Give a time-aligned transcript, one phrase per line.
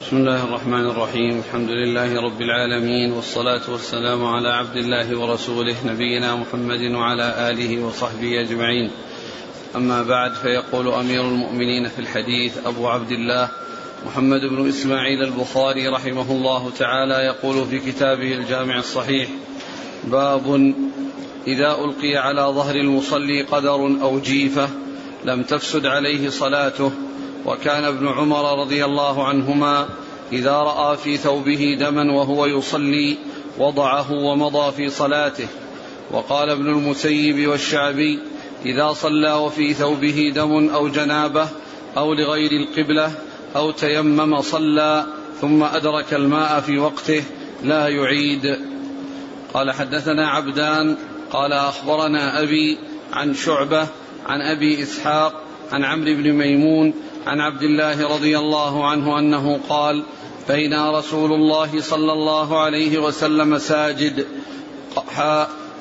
[0.00, 1.38] بسم الله الرحمن الرحيم.
[1.38, 8.40] الحمد لله رب العالمين والصلاة والسلام على عبد الله ورسوله نبينا محمد وعلى آله وصحبه
[8.40, 8.90] أجمعين.
[9.76, 13.48] أما بعد فيقول أمير المؤمنين في الحديث أبو عبد الله
[14.06, 19.28] محمد بن إسماعيل البخاري رحمه الله تعالى يقول في كتابه الجامع الصحيح
[20.04, 20.74] باب
[21.46, 24.68] إذا ألقي على ظهر المصلي قدر أو جيفة
[25.24, 26.92] لم تفسد عليه صلاته
[27.46, 29.88] وكان ابن عمر رضي الله عنهما
[30.32, 33.16] إذا رأى في ثوبه دما وهو يصلي
[33.58, 35.46] وضعه ومضى في صلاته.
[36.10, 38.18] وقال ابن المسيب والشعبي
[38.64, 41.48] إذا صلى وفي ثوبه دم أو جنابة
[41.96, 43.12] أو لغير القبلة
[43.56, 45.04] أو تيمم صلى
[45.40, 47.22] ثم أدرك الماء في وقته
[47.62, 48.58] لا يعيد.
[49.54, 50.96] قال حدثنا عبدان
[51.32, 52.78] قال أخبرنا أبي
[53.12, 53.86] عن شعبة
[54.26, 56.94] عن أبي إسحاق عن عمرو بن ميمون
[57.26, 60.02] عن عبد الله رضي الله عنه أنه قال
[60.48, 64.26] بينا رسول الله صلى الله عليه وسلم ساجد.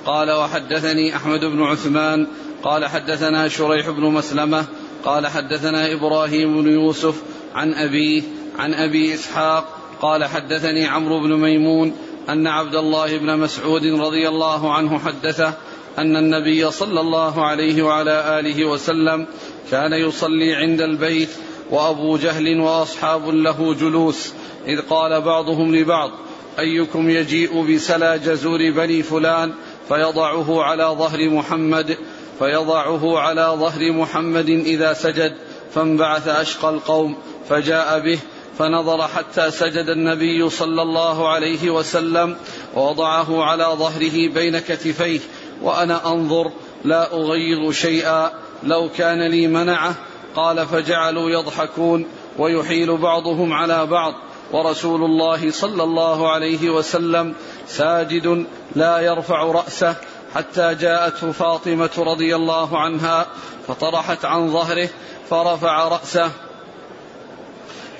[0.05, 2.27] قال وحدثني أحمد بن عثمان.
[2.63, 4.65] قال حدثنا شريح بن مسلمة.
[5.05, 7.21] قال حدثنا إبراهيم بن يوسف
[7.55, 8.21] عن أبيه
[8.59, 9.79] عن أبي إسحاق.
[10.01, 11.93] قال حدثني عمرو بن ميمون
[12.29, 15.53] أن عبد الله بن مسعود رضي الله عنه حدثه
[15.97, 19.27] أن النبي صلى الله عليه وعلى آله وسلم
[19.71, 21.29] كان يصلي عند البيت
[21.71, 24.33] وأبو جهل وأصحاب له جلوس
[24.67, 26.11] إذ قال بعضهم لبعض
[26.59, 29.53] أيكم يجيء بسلى جزور بني فلان
[29.87, 31.97] فيضعه على ظهر محمد
[32.39, 35.35] فيضعه على ظهر محمد إذا سجد
[35.73, 37.15] فانبعث أشقى القوم
[37.49, 38.19] فجاء به
[38.59, 42.35] فنظر حتى سجد النبي صلى الله عليه وسلم
[42.75, 45.19] ووضعه على ظهره بين كتفيه
[45.61, 46.51] وأنا أنظر
[46.83, 48.31] لا اغير شيئا.
[48.63, 49.95] لو كان لي منعه
[50.35, 52.05] قال فجعلوا يضحكون
[52.37, 54.13] ويحيل بعضهم على بعض.
[54.51, 57.35] ورسول الله صلى الله عليه وسلم
[57.67, 59.95] ساجد لا يرفع رأسه
[60.35, 63.25] حتى جاءته فاطمة رضي الله عنها
[63.67, 64.89] فطرحت عن ظهره
[65.29, 66.31] فرفع رأسه.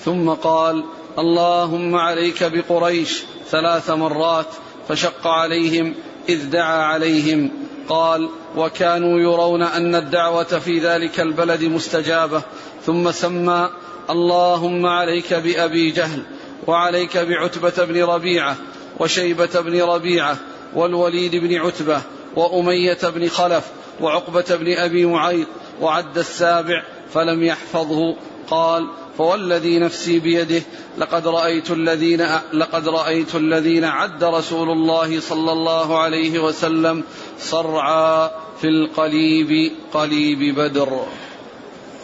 [0.06, 0.84] ثم قال
[1.20, 4.48] اللهم عليك بقريش ثلاث مرات
[4.88, 5.96] فشق عليهم
[6.30, 7.52] إذ دعا عليهم.
[7.90, 12.42] قال وكانوا يرون أن الدعوة في ذلك البلد مستجابة.
[12.86, 13.70] ثم سمى
[14.10, 16.24] اللهم عليك بأبي جهل
[16.68, 18.56] وعليك بعتبة بن ربيعة
[19.00, 20.38] وشيبة بن ربيعة
[20.76, 22.02] والوليد بن عتبة
[22.36, 23.64] وأمية بن خلف
[24.02, 25.48] وعقبة بن أبي معيط
[25.82, 26.84] وعد السابع
[27.14, 28.16] فلم يحفظه.
[28.48, 30.62] قال فوالذي نفسي بيده
[30.98, 37.04] لقد رأيت الذين لقد رأيت الذين عد رسول الله صلى الله عليه وسلم
[37.40, 41.06] صرعى في القليب قليب بدر.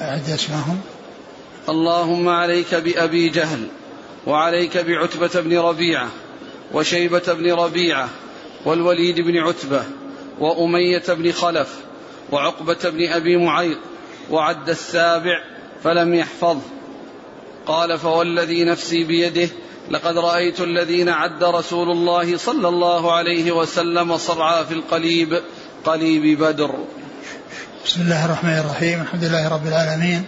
[0.01, 0.81] أعد اسمهم.
[1.69, 3.68] اللهم عليك بأبي جهل
[4.28, 6.09] وعليك بعتبة بن ربيعة
[6.74, 8.09] وشيبة بن ربيعة
[8.66, 9.84] والوليد بن عتبة
[10.40, 11.79] وأمية بن خلف
[12.31, 13.78] وعقبة بن أبي معيط
[14.29, 15.54] وعد السابع
[15.85, 16.62] فلم يحفظه
[17.66, 19.50] قال فوالذي نفسي بيده
[19.91, 25.41] لقد رأيت الذين عد رسول الله صلى الله عليه وسلم صرعى في القليب
[25.85, 26.75] قليب بدر.
[27.85, 30.25] بسم الله الرحمن الرحيم الحمد لله رب العالمين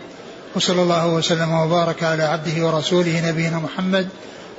[0.55, 4.09] وصلى الله وسلم وبارك على عبده ورسوله نبينا محمد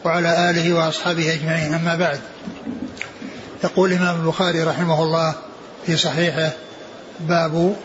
[0.04, 1.74] وعلى آله وأصحابه أجمعين.
[1.74, 2.20] أما بعد
[3.64, 5.34] يقول الإمام البخاري رحمه الله
[5.86, 6.52] في صحيحه
[7.20, 7.76] باب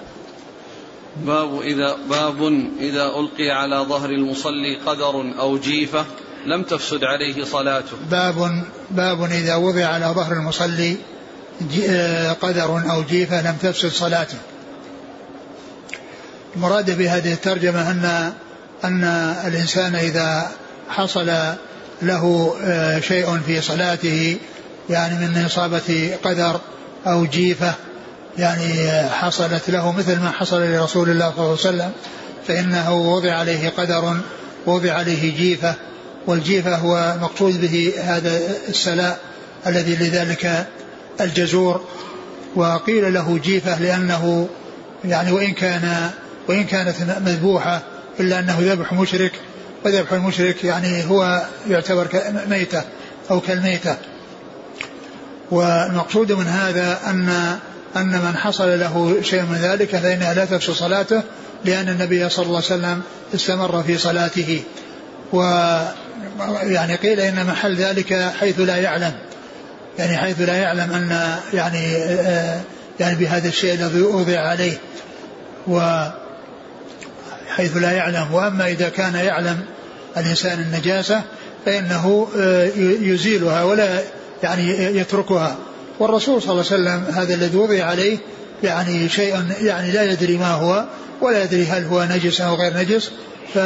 [1.15, 2.43] باب إذا باب
[2.79, 6.05] إذا ألقي على ظهر المصلي قدر أو جيفة
[6.45, 7.97] لم تفسد عليه صلاته.
[8.11, 10.97] باب باب إذا وضع على ظهر المصلي
[12.41, 14.37] قدر أو جيفة لم تفسد صلاته.
[16.55, 18.33] المراد بهذه الترجمة أن
[18.83, 19.03] أن
[19.47, 20.51] الإنسان إذا
[20.89, 21.31] حصل
[22.01, 22.55] له
[22.99, 24.37] شيء في صلاته
[24.89, 26.59] يعني من إصابة قدر
[27.07, 27.73] أو جيفة
[28.37, 31.91] يعني حصلت له مثل ما حصل لرسول الله صلى الله عليه وسلم
[32.47, 34.17] فإنه وضع عليه قدر
[34.65, 35.75] وضع عليه جيفة
[36.27, 39.19] والجيفة هو مقصود به هذا السلاء
[39.67, 40.67] الذي لذلك
[41.21, 41.81] الجزور.
[42.55, 44.47] وقيل له جيفة لأنه
[45.05, 46.09] يعني وإن كان
[46.47, 47.81] وإن كانت مذبوحة
[48.19, 49.31] إلا أنه ذبح مشرك
[49.85, 52.07] وذبح المشرك يعني هو يعتبر
[52.49, 52.83] ميتة
[53.31, 53.97] أو كالميتة.
[55.51, 57.57] والمقصود من هذا أن
[57.95, 61.21] أن من حصل له شيء من ذلك فإنها لا تفسد صلاته
[61.65, 63.01] لأن النبي صلى الله عليه وسلم
[63.35, 64.63] استمر في صلاته.
[65.33, 65.41] و
[66.63, 69.13] يعني قيل إن محل ذلك حيث لا يعلم.
[69.99, 71.93] يعني حيث لا يعلم أن يعني
[72.99, 74.77] يعني بهذا الشيء الذي وضع عليه.
[75.67, 76.05] و
[77.47, 78.33] حيث لا يعلم.
[78.33, 79.65] وأما إذا كان يعلم
[80.17, 81.21] الإنسان النجاسة
[81.65, 83.99] فإنه آه، يزيلها ولا
[84.43, 85.57] يعني يتركها.
[86.03, 88.17] والرسول صلى الله عليه وسلم هذا الذي وضع عليه
[88.63, 90.85] يعني شيء يعني لا يدري ما هو
[91.21, 93.11] ولا يدري هل هو نجس أو غير نجس
[93.53, 93.57] ف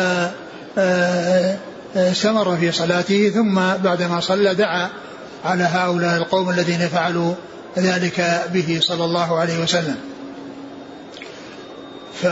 [0.80, 1.58] آه،
[1.96, 3.30] استمر في صلاته.
[3.30, 4.90] ثم بعدما صلى دعا
[5.46, 7.34] على هؤلاء القوم الذين فعلوا
[7.78, 9.96] ذلك به صلى الله عليه وسلم.
[12.22, 12.28] ف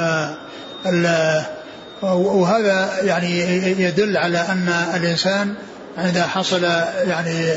[2.03, 3.39] وهذا يعني
[3.81, 5.53] يدل على أن الإنسان
[5.97, 6.63] إذا حصل
[7.07, 7.53] يعني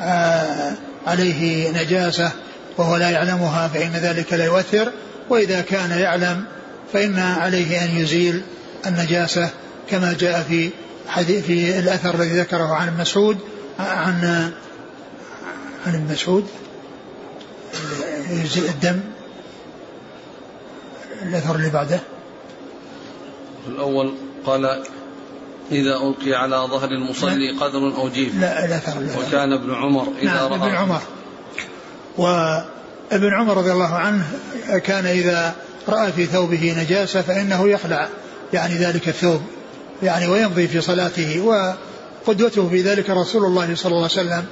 [0.00, 0.72] آه،
[1.06, 2.32] عليه نجاسة
[2.78, 4.92] وهو لا يعلمها فإن ذلك لا يؤثر.
[5.30, 6.44] وإذا كان يعلم
[6.92, 8.42] فإن عليه أن يزيل
[8.86, 9.50] النجاسة
[9.90, 10.70] كما جاء في
[11.08, 13.38] حديث في الأثر الذي ذكره عن مسعود
[13.78, 14.52] عن
[15.86, 16.46] عن ابن مسعود
[18.30, 19.00] يجزئ الدم
[21.22, 22.00] الأثر اللي بعده.
[23.68, 24.14] الأول
[24.46, 24.82] قال
[25.72, 30.52] إذا ألقي على ظهر المصلي قدر أو جيف لا الأثر وكان ابن عمر إذا نعم
[30.52, 30.56] رأى.
[30.56, 31.00] ابن عمر.
[32.18, 34.24] وابن عمر رضي الله عنه
[34.84, 35.54] كان إذا
[35.88, 38.08] رأى في ثوبه نجاسة فإنه يخلع
[38.52, 39.40] يعني ذلك الثوب
[40.02, 44.44] يعني ويمضي في صلاته وقدوته في ذلك رسول الله صلى الله عليه وسلم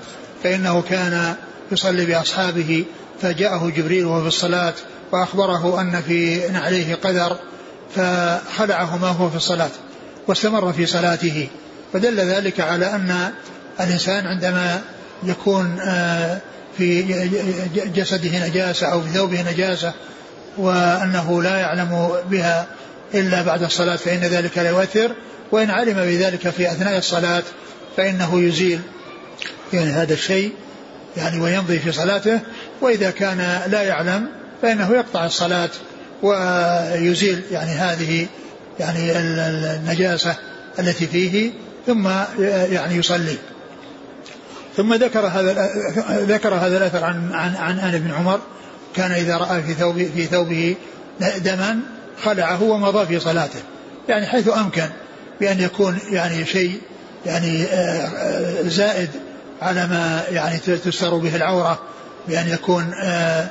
[0.43, 1.35] فإنه كان
[1.73, 2.85] يصلي بأصحابه
[3.23, 4.75] فجاءه جبريل وهو في الصلاة
[5.13, 7.37] وأخبره أن في نعليه قدر
[7.95, 9.71] فخلعه ما هو في الصلاة.
[10.29, 11.49] واستمر في صلاته.
[11.93, 13.33] فدل ذلك على أن
[13.81, 14.81] الإنسان عندما
[15.23, 16.41] يكون آه،
[16.79, 17.03] في
[17.95, 19.93] جسده نجاسة أو في ثوبه نجاسة
[20.59, 22.67] وأنه لا يعلم بها
[23.15, 25.13] إلا بعد الصلاة فإن ذلك لا يؤثر
[25.53, 27.43] وإن علم بذلك في أثناء الصلاة
[27.97, 28.81] فإنه يزيل.
[29.73, 30.53] يعني هذا الشيء
[31.17, 32.41] يعني ويمضي في صلاته
[32.81, 34.27] وإذا كان لا يعلم
[34.63, 35.71] فإنه يقطع الصلاة
[36.23, 37.43] ويزيل.
[37.51, 38.27] يعني هذه
[38.81, 40.37] يعني النجاسة
[40.79, 41.51] التي فيه
[41.87, 43.37] ثم يعني يصلي.
[44.77, 45.71] ثم ذكر هذا
[46.11, 48.41] ذكر هذا الأثر عن عن عن آن ابن عمر.
[48.97, 50.77] كان إذا رأى في ثوبه في ثوبه
[51.21, 51.81] دما
[52.23, 53.61] خلعه ومضى في صلاته.
[54.09, 54.89] يعني حيث أمكن
[55.41, 56.81] بأن يكون يعني شيء
[57.27, 59.09] يعني آه، آه، زائد
[59.63, 61.79] على ما يعني تستر به العورة.
[62.29, 63.49] بأن يكون آه،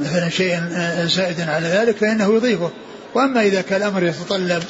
[0.00, 0.60] مثلا شيء
[1.06, 2.70] زائدا على ذلك فإنه يضيفه.
[3.14, 4.62] وأما إذا كان الأمر يتطلب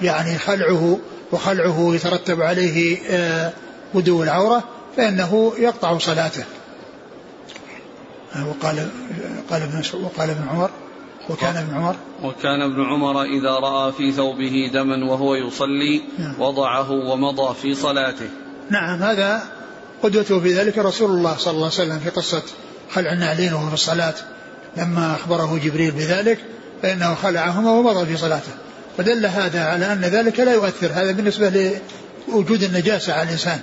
[0.00, 0.98] يعني خلعه
[1.32, 3.52] وخلعه يترتب عليه آه،
[3.94, 4.64] بدو العورة
[4.96, 6.44] فإنه يقطع صلاته.
[8.46, 8.88] وقال
[9.50, 10.70] قال ابن وقال ابن عمر
[11.30, 11.96] وكان ابن عمر.
[12.22, 16.34] وكان ابن عمر إذا رأى في ثوبه دما وهو يصلي نعم.
[16.40, 18.28] وضعه ومضى في صلاته.
[18.70, 19.42] نعم هذا
[20.02, 22.42] قدوته في ذلك رسول الله صلى الله عليه وسلم في قصة
[22.90, 24.14] خلع النعلين وهو في الصلاة
[24.76, 26.38] لما أخبره جبريل بذلك
[26.82, 28.52] فإنه خلعهما ومضى في صلاته.
[28.98, 30.90] ودل هذا على أن ذلك لا يؤثر.
[30.94, 31.72] هذا بالنسبة
[32.28, 33.60] لوجود النجاسة على الإنسان.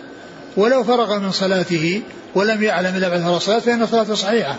[0.58, 2.02] ولو فرغ من صلاته
[2.36, 4.56] ولم يعلم إلا بعد الصلاة فإن صلاته صحيحة.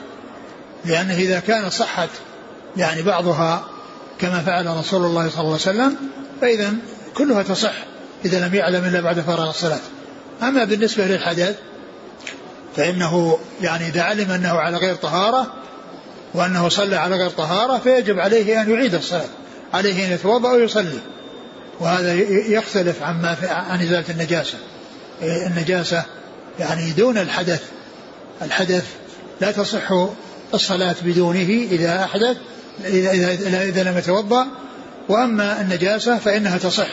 [0.85, 2.09] لأنه إذا كانت صحت
[2.77, 3.65] يعني بعضها
[4.19, 5.97] كما فعل رسول الله صلى الله عليه وسلم
[6.41, 6.75] فإذا
[7.15, 7.73] كلها تصح
[8.25, 9.81] إذا لم يعلم إلا بعد فراغ الصلاة.
[10.43, 11.57] أما بالنسبة للحدث
[12.77, 15.47] فإنه يعني إذا علم أنه على غير طهارة
[16.35, 19.29] وأنه صلى على غير طهارة فيجب عليه أن يعيد الصلاة
[19.75, 20.99] عليه أن يتوضأ ويصلي.
[21.81, 22.15] وهذا
[22.49, 24.59] يختلف عما عن إزالة النجاسة.
[25.23, 26.03] النجاسة
[26.59, 27.63] يعني دون الحدث.
[28.43, 28.85] الحدث
[29.41, 29.93] لا تصح
[30.55, 32.37] الصلاة بدونه إذا أحدث
[32.85, 34.47] إذا, إذا, إذا لم يتوضأ.
[35.09, 36.89] وأما النجاسة فإنها تصح.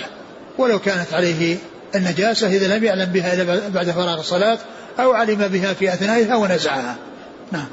[0.58, 1.58] ولو كانت عليه
[1.96, 4.58] النجاسة إذا لم يعلم بها إلا بعد فراغ الصلاة
[5.00, 6.96] أو علم بها في أثنائها ونزعها.
[7.52, 7.68] نعم.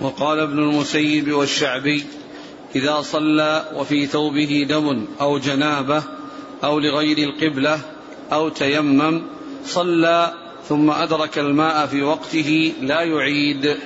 [0.00, 2.04] وقال ابن المسيب والشعبي
[2.76, 6.02] إذا صلى وفي ثوبه دم أو جنابة
[6.64, 7.80] أو لغير القبلة
[8.32, 9.22] أو تيمم
[9.66, 10.32] صلى
[10.68, 13.76] ثم أدرك الماء في وقته لا يعيد.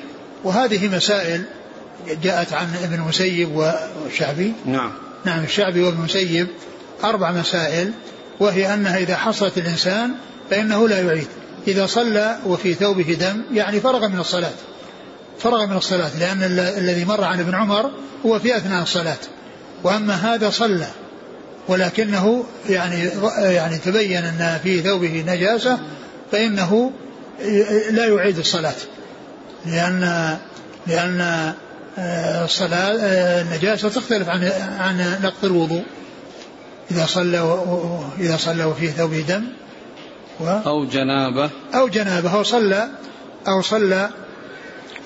[0.44, 1.44] وهذه مسائل
[2.22, 4.52] جاءت عن ابن المسيب والشعبي.
[4.66, 4.92] نعم.
[5.24, 6.46] نعم الشعبي وابن المسيب
[7.04, 7.92] أربع مسائل
[8.40, 10.14] وهي أنها إذا حصلت الإنسان
[10.50, 11.28] فإنه لا يعيد.
[11.68, 14.52] إذا صلى وفي ثوبه دم يعني فرغ من الصلاة.
[15.38, 17.90] فرغ من الصلاة لأن الذي مر عن ابن عمر
[18.26, 19.18] هو في أثناء الصلاة.
[19.84, 20.86] وأما هذا صلى
[21.68, 25.78] ولكنه يعني يعني تبين أن في ثوبه نجاسة
[26.32, 26.92] فإنه
[27.90, 28.74] لا يعيد الصلاة.
[29.66, 30.36] لأن
[30.86, 31.52] لأن
[32.44, 32.92] الصلاة
[33.40, 34.44] النجاسة تختلف عن
[34.78, 35.82] عن نقض الوضوء.
[36.90, 37.64] إذا صلى.
[38.18, 39.44] إذا صلى وفيه ثوبه دم
[40.40, 40.48] و...
[40.48, 41.50] أو جنابة.
[41.74, 42.88] أو جنابة أو صلى
[43.48, 44.10] أو صلى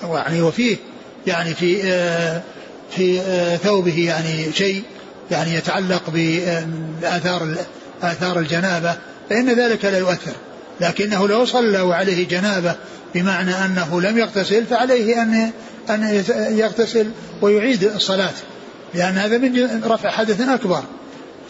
[0.03, 0.77] يعني وفيه
[1.27, 2.41] يعني في آه
[2.91, 4.83] في آه ثوبه يعني شيء
[5.31, 7.55] يعني يتعلق بآثار
[8.01, 8.95] آثار الجنابة
[9.29, 10.31] فإن ذلك لا يؤثر.
[10.81, 12.75] لكنه لو صلى وعليه جنابة
[13.15, 15.51] بمعنى أنه لم يغتسل فعليه أن
[15.89, 16.23] أن
[16.57, 17.11] يغتسل
[17.41, 18.33] ويعيد الصلاة
[18.93, 20.83] لأن هذا من رفع حدث أكبر.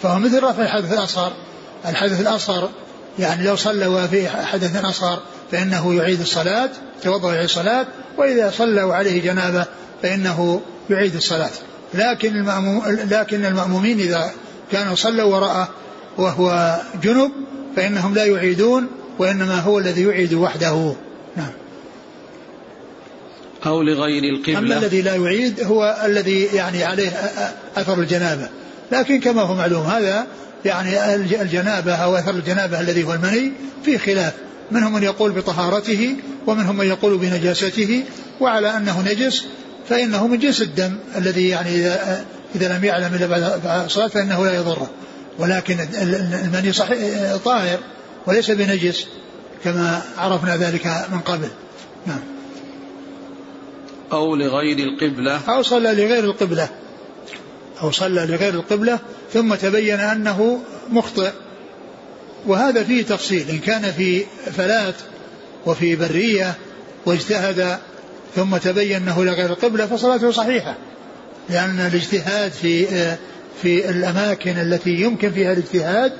[0.03, 1.33] فهو مثل رفع الحدث الأصغر.
[1.85, 2.69] الحدث الأصغر
[3.19, 5.19] يعني لو صلى وفي حدث أصغر
[5.51, 6.69] فإنه يعيد الصلاة
[7.03, 7.85] توضأ ويعيد الصلاة
[8.17, 9.65] وإذا صلى وعليه جنابة
[10.01, 11.49] فإنه يعيد الصلاة.
[11.93, 14.31] لكن المأموم لكن المأمومين إذا
[14.71, 15.69] كانوا صلوا وراءه
[16.17, 17.31] وهو جنب
[17.75, 18.87] فإنهم لا يعيدون
[19.19, 20.93] وإنما هو الذي يعيد وحده.
[21.35, 21.51] نعم.
[23.65, 24.59] أو لغير القبلة.
[24.59, 27.09] أما الذي لا يعيد هو الذي يعني عليه
[27.77, 28.49] أثر الجنابة.
[28.91, 30.27] لكن كما هو معلوم هذا
[30.65, 33.51] يعني الجنابة أو أثر الجنابة الذي هو المني
[33.85, 34.33] في خلاف.
[34.71, 36.15] منهم من يقول بطهارته
[36.47, 38.03] ومنهم من يقول بنجاسته
[38.39, 39.45] وعلى أنه نجس
[39.89, 44.55] فإنه من جنس الدم الذي يعني إذا, إذا لم يعلم إلا بعد الصلاة فإنه لا
[44.55, 44.89] يضره.
[45.39, 45.77] ولكن
[46.45, 47.79] المني صحيح طاهر
[48.25, 49.05] وليس بنجس
[49.63, 51.47] كما عرفنا ذلك من قبل.
[52.05, 52.19] نعم.
[54.11, 55.39] أو لغير القبلة.
[55.49, 56.69] أو صلى لغير القبلة.
[57.81, 58.99] أو صلى لغير القبلة
[59.33, 60.59] ثم تبين أنه
[60.89, 61.31] مخطئ.
[62.45, 64.25] وهذا فيه تفصيل إن كان في
[64.57, 64.95] فلات
[65.65, 66.53] وفي برية
[67.05, 67.77] واجتهد
[68.35, 70.75] ثم تبين أنه لغير القبلة فصلاته صحيحة.
[71.49, 72.85] لأن الاجتهاد في
[73.61, 76.13] في الأماكن التي يمكن فيها الاجتهاد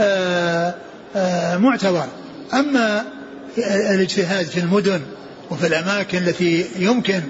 [0.00, 0.74] آه،
[1.16, 2.04] آه، معتبر.
[2.54, 3.04] أما
[3.90, 5.00] الاجتهاد في المدن
[5.50, 7.20] وفي الأماكن التي يمكن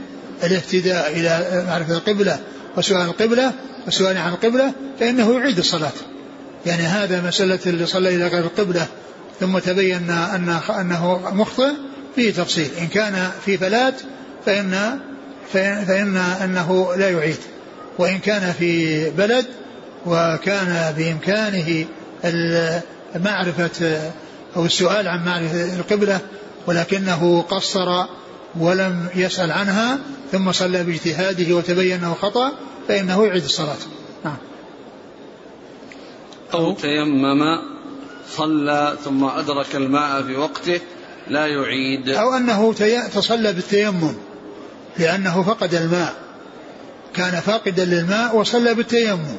[0.44, 2.38] الاهتداء إلى معرفة القبلة
[2.76, 3.52] وسؤال القبلة
[3.84, 5.92] والسؤال عن القبلة فإنه يعيد الصلاة.
[6.66, 8.86] يعني هذا مسألة اللي صلى إلى غير القبلة
[9.40, 11.70] ثم تبين أن أنه مخطئ
[12.16, 12.68] فيه تفصيل.
[12.80, 13.94] إن كان في فلات
[14.46, 14.98] فإن
[15.52, 17.38] فإن, فإن أنه لا يعيد.
[17.98, 19.46] وإن كان في بلد
[20.06, 21.86] وكان بإمكانه
[23.14, 24.00] معرفة
[24.56, 26.20] أو السؤال عن معرفة القبلة
[26.66, 28.04] ولكنه قصر
[28.58, 29.98] ولم يسأل عنها
[30.32, 32.52] ثم صلى باجتهاده وتبين أنه خطأ
[32.88, 33.76] فإنه يعيد الصلاة.
[36.54, 37.58] أو تيمم
[38.36, 40.80] صلى ثم أدرك الماء في وقته
[41.28, 42.08] لا يعيد.
[42.08, 42.74] أو أنه
[43.14, 44.14] تصلى بالتيمم
[44.98, 46.14] لأنه فقد الماء.
[47.14, 49.38] كان فاقدا للماء وصلى بالتيمم.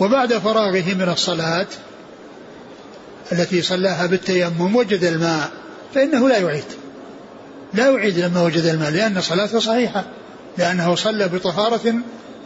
[0.00, 1.66] وبعد فراغه من الصلاة
[3.32, 5.50] التي صلاها بالتيمم وجد الماء
[5.94, 6.64] فإنه لا يعيد.
[7.74, 10.04] لا يعيد لما وجد الماء لأن صلاته صحيحة.
[10.58, 11.94] لأنه صلى بطهارة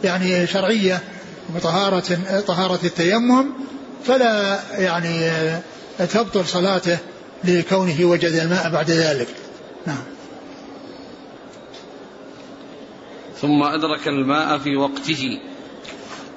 [0.03, 0.99] يعني شرعية
[1.55, 2.17] بطهارة
[2.47, 3.45] طهارة التيمم
[4.03, 5.31] فلا يعني
[5.97, 6.97] تبطل صلاته
[7.43, 9.27] لكونه وجد الماء بعد ذلك.
[9.85, 10.03] نعم.
[13.41, 15.39] ثم أدرك الماء في وقته.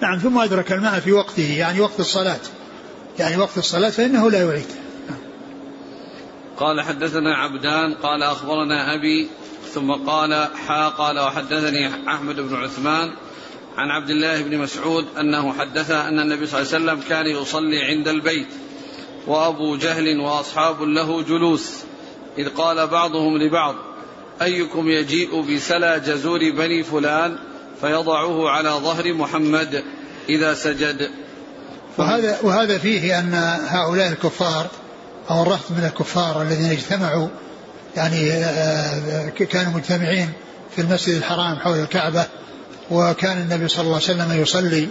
[0.01, 2.41] نعم ثم أدرك الماء في وقته يعني وقت الصلاة.
[3.19, 4.67] يعني وقت الصلاة فإنه لا يعيد.
[5.11, 5.19] نعم.
[6.57, 9.29] قال حدثنا عبدان قال أخبرنا أبي
[9.75, 13.13] ثم قال حا قال وحدثني أحمد بن عثمان
[13.77, 17.83] عن عبد الله بن مسعود أنه حدث أن النبي صلى الله عليه وسلم كان يصلي
[17.83, 18.47] عند البيت
[19.27, 21.71] وأبو جهل وأصحاب له جلوس
[22.39, 23.75] إذ قال بعضهم لبعض
[24.43, 27.39] أيكم يجيء بسلا جزور بني فلان
[27.81, 29.85] فيضعه على ظهر محمد
[30.29, 31.11] إذا سجد؟
[31.99, 33.35] وهذا وهذا فيه أن
[33.69, 34.67] هؤلاء الكفار
[35.31, 37.29] أو الرهط من الكفار الذين اجتمعوا
[37.97, 40.33] يعني آه، كانوا مجتمعين
[40.77, 42.27] في المسجد الحرام حول الكعبة
[42.93, 44.89] وكان النبي صلى الله عليه وسلم يصلي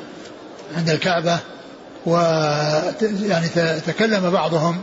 [0.77, 1.39] عند الكعبة
[2.05, 2.15] و
[3.01, 3.47] يعني
[3.87, 4.81] تكلم بعضهم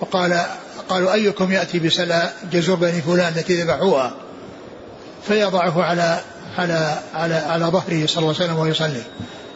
[0.00, 0.42] وقال
[0.88, 4.14] قالوا أيكم يأتي بسلا جزور بني فلان التي ذبحوها؟
[5.28, 6.20] فيضعه على
[6.58, 9.02] على على على ظهره صلى الله عليه وسلم ويصلي.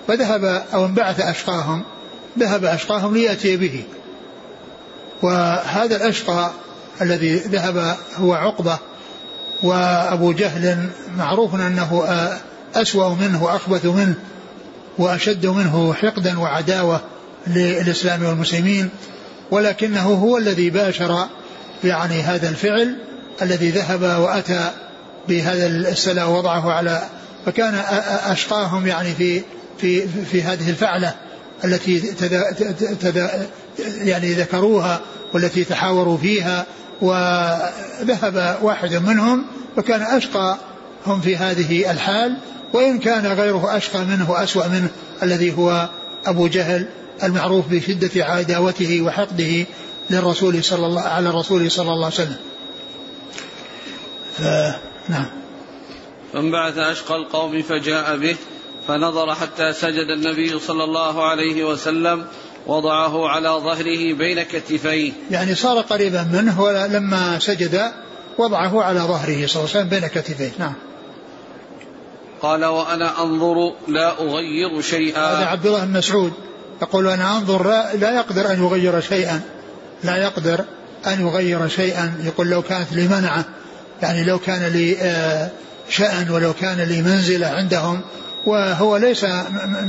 [0.09, 1.85] فذهب أو انبعث أشقاهم
[2.39, 3.85] ذهب أشقاهم ليأتي به.
[5.23, 6.51] وهذا الأشقى
[7.01, 8.79] الذي ذهب هو عقبة
[9.63, 12.05] وأبو جهل معروف أنه
[12.75, 14.15] أسوأ منه وأخبث منه
[14.99, 17.01] وأشد منه حقدا وعداوة
[17.47, 18.89] للإسلام والمسلمين
[19.51, 21.27] ولكنه هو الذي باشر
[21.85, 22.97] يعني هذا الفعل
[23.43, 24.71] الذي ذهب وأتى
[25.29, 27.03] بهذا السلا ووضعه على
[27.47, 27.75] فكان
[28.27, 29.43] أشقاهم يعني في
[29.79, 31.15] في في هذه الفعلة
[31.65, 32.53] التي تدا
[33.01, 33.47] تدا
[33.99, 35.01] يعني ذكروها
[35.35, 36.67] والتي تحاوروا فيها
[37.01, 39.45] وذهب واحد منهم
[39.77, 40.59] وكان أشقى
[41.07, 42.37] هم في هذه الحال
[42.75, 44.89] وإن كان غيره أشقى منه وأسوأ منه
[45.23, 45.89] الذي هو
[46.27, 46.87] أبو جهل
[47.23, 49.67] المعروف بشدة عداوته وحقده
[50.11, 52.37] للرسول صلى الله على الرسول صلى الله عليه وسلم.
[55.09, 55.27] نعم.
[56.33, 58.37] فانبعث أشقى القوم فجاء به
[58.89, 62.27] فنظر حتى سجد النبي صلى الله عليه وسلم
[62.67, 67.93] وضعه على ظهره بين كتفيه يعني صار قريبا منه ولما سجد
[68.39, 70.75] وضعه على ظهره صلى الله عليه وسلم بين كتفيه نعم
[72.45, 75.21] قال وأنا أنظر لا أغير شيئا.
[75.21, 76.33] هذا عبد الله بن مسعود
[76.83, 79.41] يقول أنا أنظر لا, لا يقدر أن يغير شيئا.
[80.05, 80.65] لا يقدر
[81.07, 82.15] أن يغير شيئا.
[82.25, 83.45] يقول لو كانت لي منعة.
[84.03, 85.51] يعني لو كان لي آه،
[85.89, 88.01] شأن ولو كان لي منزلة عندهم.
[88.47, 89.23] وهو ليس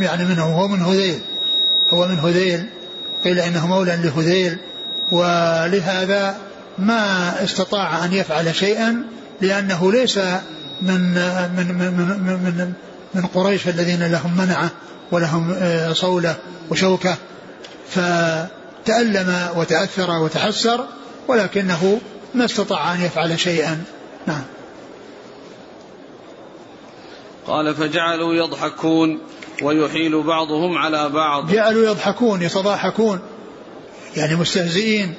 [0.01, 1.19] يعني منه هو من هذيل.
[1.89, 2.65] هو من هذيل.
[3.23, 4.57] قيل إنه مولى لهذيل.
[5.11, 6.37] ولهذا
[6.77, 9.03] ما استطاع أن يفعل شيئا
[9.41, 10.19] لأنه ليس
[10.81, 10.99] من
[11.57, 12.73] من من من, من,
[13.13, 14.69] من قريش الذين لهم منعة
[15.11, 16.35] ولهم آه، صولة
[16.69, 17.15] وشوكة.
[17.89, 20.85] فتألم وتأثر وتحسر
[21.27, 21.99] ولكنه
[22.33, 23.83] ما استطاع أن يفعل شيئا.
[24.27, 24.43] نعم.
[27.47, 29.19] قال فجعلوا يضحكون
[29.61, 31.51] ويحيل بعضهم على بعض.
[31.51, 33.19] جعلوا يضحكون يتضاحكون
[34.17, 35.13] يعني مستهزئين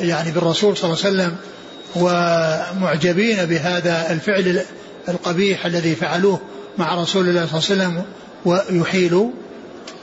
[0.00, 1.36] يعني بالرسول صلى الله عليه وسلم.
[1.96, 4.62] ومعجبين بهذا الفعل
[5.08, 6.40] القبيح الذي فعلوه
[6.78, 8.04] مع رسول الله صلى الله عليه وسلم
[8.44, 9.30] ويحيل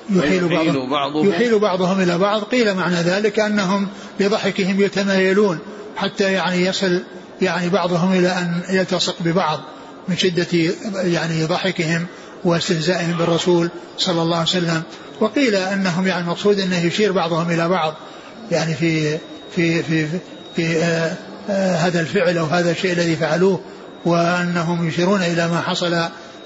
[0.10, 1.30] يحيل بعضهم, بعضهم.
[1.30, 2.44] يحيل بعضهم إلى بعض.
[2.44, 3.88] قيل معنى ذلك أنهم
[4.20, 5.60] بضحكهم يتمايلون
[5.98, 7.04] حتى يعني يصل
[7.42, 9.60] يعني بعضهم إلى أن يلتصق ببعض
[10.08, 12.06] من شدة يعني ضحكهم
[12.44, 14.82] واستهزائهم بالرسول صلى الله عليه وسلم.
[15.20, 17.94] وقيل أنهم يعني المقصود أنه يشير بعضهم إلى بعض.
[18.52, 19.18] يعني في
[19.56, 20.20] في في في,
[20.56, 21.14] في آه
[21.50, 23.60] هذا الفعل أو هذا الشيء الذي فعلوه
[24.06, 25.94] وأنهم يشيرون إلى ما حصل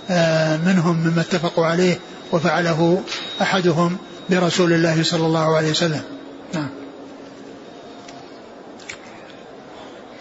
[0.10, 2.00] آه منهم مما اتفقوا عليه
[2.32, 3.04] وفعله
[3.42, 3.98] أحدهم
[4.30, 6.01] برسول الله صلى الله عليه وسلم.
[6.54, 6.70] نعم.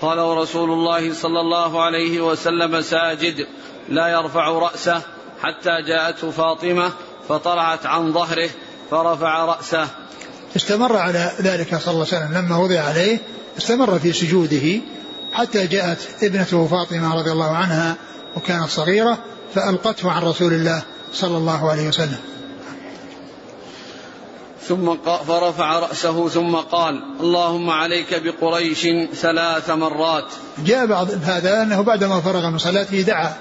[0.03, 3.47] قال ورسول الله صلى الله عليه وسلم ساجد
[3.89, 5.03] لا يرفع رأسه
[5.43, 6.93] حتى جاءته فاطمة
[7.29, 8.51] فطلعت عن ظهره
[8.91, 9.89] فرفع رأسه.
[10.57, 12.39] استمر على ذلك صلى الله عليه وسلم.
[12.39, 13.19] لما وضع عليه
[13.59, 14.81] استمر في سجوده
[15.33, 17.97] حتى جاءت ابنته فاطمة رضي الله عنها
[18.37, 19.19] وكانت صغيرة
[19.55, 22.19] فألقته عن رسول الله صلى الله عليه وسلم.
[24.69, 30.25] ثم فرفع رأسه ثم قال اللهم عليك بقريش ثلاث مرات.
[30.65, 33.37] جاء بعض هذا أنه بعدما فرغ من صلاته دعا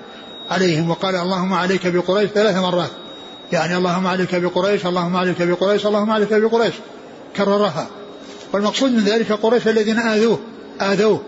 [0.49, 2.91] عليهم وقال اللهم عليك بقريش ثلاث مرات.
[3.51, 6.73] يعني اللهم عليك بقريش اللهم عليك بقريش اللهم عليك بقريش.
[7.35, 7.87] كررها.
[8.55, 10.39] والمقصود من ذلك قريش الذين آذوه
[10.81, 11.21] آذوه.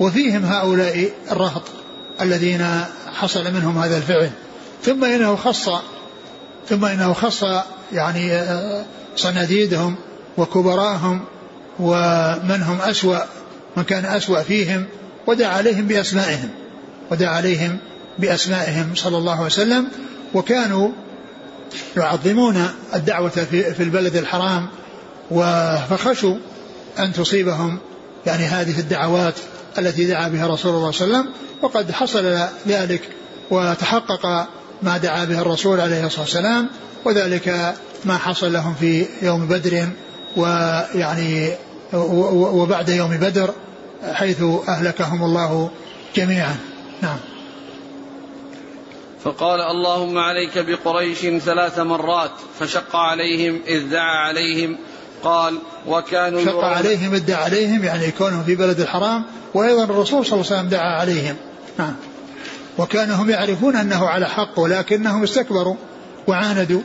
[0.00, 1.62] وفيهم هؤلاء الرهط
[2.20, 2.66] الذين
[3.14, 4.30] حصل منهم هذا الفعل.
[4.82, 5.68] ثم إنه خص
[6.68, 7.44] ثم إنه خص
[7.92, 8.44] يعني
[9.16, 9.94] صناديدهم
[10.36, 11.20] وكبراهم
[11.80, 13.18] ومن هم أسوأ
[13.76, 14.84] من كان أسوأ فيهم
[15.26, 16.50] ودعا عليهم بأسمائهم.
[17.10, 17.78] ودعا عليهم
[18.18, 19.88] بأسمائهم صلى الله عليه وسلم.
[20.34, 20.88] وكانوا
[21.96, 23.28] يعظمون الدعوة
[23.76, 24.68] في البلد الحرام
[25.90, 26.36] فخشوا
[26.98, 27.78] أن تصيبهم
[28.26, 29.34] يعني هذه الدعوات
[29.78, 33.00] التي دعا بها رسول الله صلى الله عليه وسلم وقد حصل ذلك
[33.50, 34.48] وتحقق
[34.82, 36.68] ما دعا به الرسول عليه الصلاة والسلام
[37.04, 39.88] وذلك ما حصل لهم في يوم بدر
[40.36, 41.52] ويعني
[41.92, 43.50] وبعد يوم بدر
[44.12, 45.70] حيث أهلكهم الله
[46.16, 46.56] جميعا.
[47.02, 47.18] نعم.
[49.24, 52.30] فقال اللهم عليك بقريش ثلاث مرات
[52.60, 54.78] فشق عليهم إذ دعا عليهم
[55.26, 59.22] قال وكانوا شق عليهم دعا عليهم يعني كونهم في بلد الحرام.
[59.54, 61.36] وأيضا الرسول صلى الله عليه وسلم دعا عليهم.
[61.78, 61.94] نعم.
[62.78, 65.76] وكانوا هم يعرفون أنه على حق ولكنهم استكبروا
[66.26, 66.80] وعاندوا.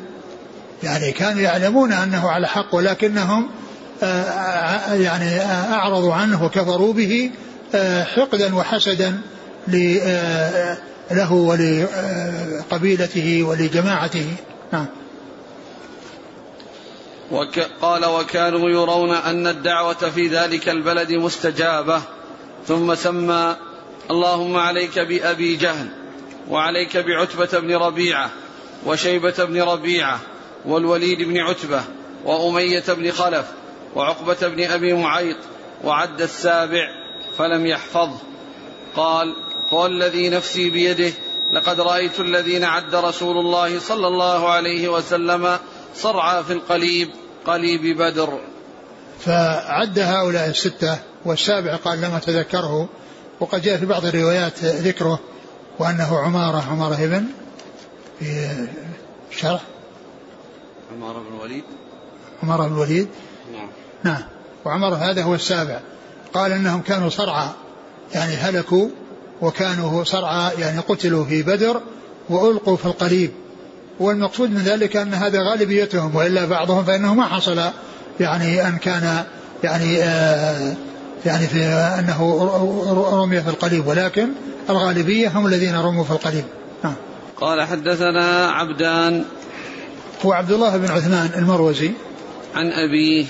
[0.84, 3.50] يعني كانوا يعلمون أنه على حق ولكنهم
[4.04, 7.32] آه، يعني آه، أعرضوا عنه وكفروا به
[7.76, 9.22] آه، حقدا وحسدا
[11.12, 11.84] له ولقبيلته
[13.44, 14.36] ولجماعته.
[14.74, 14.86] نعم.
[17.32, 22.02] وك قال وكانوا يرون أن الدعوة في ذلك البلد مستجابة
[22.68, 23.56] ثم سمى
[24.12, 25.88] اللهم عليك بأبي جهل
[26.50, 28.30] وعليك بعتبة بن ربيعة
[28.86, 30.20] وشيبة بن ربيعة
[30.66, 31.84] والوليد بن عتبة
[32.26, 33.46] وأمية بن خلف
[33.96, 35.38] وعقبة بن أبي معيط
[35.84, 36.88] وعد السابع
[37.38, 38.18] فلم يحفظه.
[38.96, 39.36] قال
[39.70, 41.12] فوالذي نفسي بيده
[41.54, 45.58] لقد رأيت الذين عد رسول الله صلى الله عليه وسلم
[45.96, 47.10] صرعى في القليب
[47.46, 48.40] قليب بدر
[49.20, 52.90] فعد هؤلاء الستة والسابع قال لم أتذكره
[53.40, 55.20] وقد جاء في بعض الروايات ذكره
[55.80, 57.26] وأنه عمارة عمارة ابن
[58.20, 58.68] في
[59.32, 59.62] الشرح
[60.96, 61.64] عمارة بن الوليد.
[62.44, 63.08] عمارة بن الوليد.
[63.54, 63.70] نعم.
[64.04, 64.24] نعم.
[64.66, 65.80] وعمر هذا هو السابع.
[66.34, 67.48] قال إنهم كانوا صرعى
[68.14, 68.90] يعني هلكوا
[69.42, 71.82] وكانوا صرعى يعني قتلوا في بدر
[72.30, 73.32] وألقوا في القليب
[74.02, 77.62] والمقصود من ذلك أن هذا غالبيتهم وإلا بعضهم فإنه ما حصل
[78.20, 79.24] يعني أن كان
[79.64, 80.74] يعني آه
[81.26, 81.66] يعني في
[82.00, 82.20] أنه
[83.14, 84.30] رمي في القليب ولكن
[84.70, 86.44] الغالبية هم الذين رموا في القليب.
[86.84, 86.94] نعم.
[87.42, 89.24] قال حدثنا عبدان.
[90.26, 91.92] هو عبد الله بن عثمان المروزي.
[92.56, 93.26] عن أبيه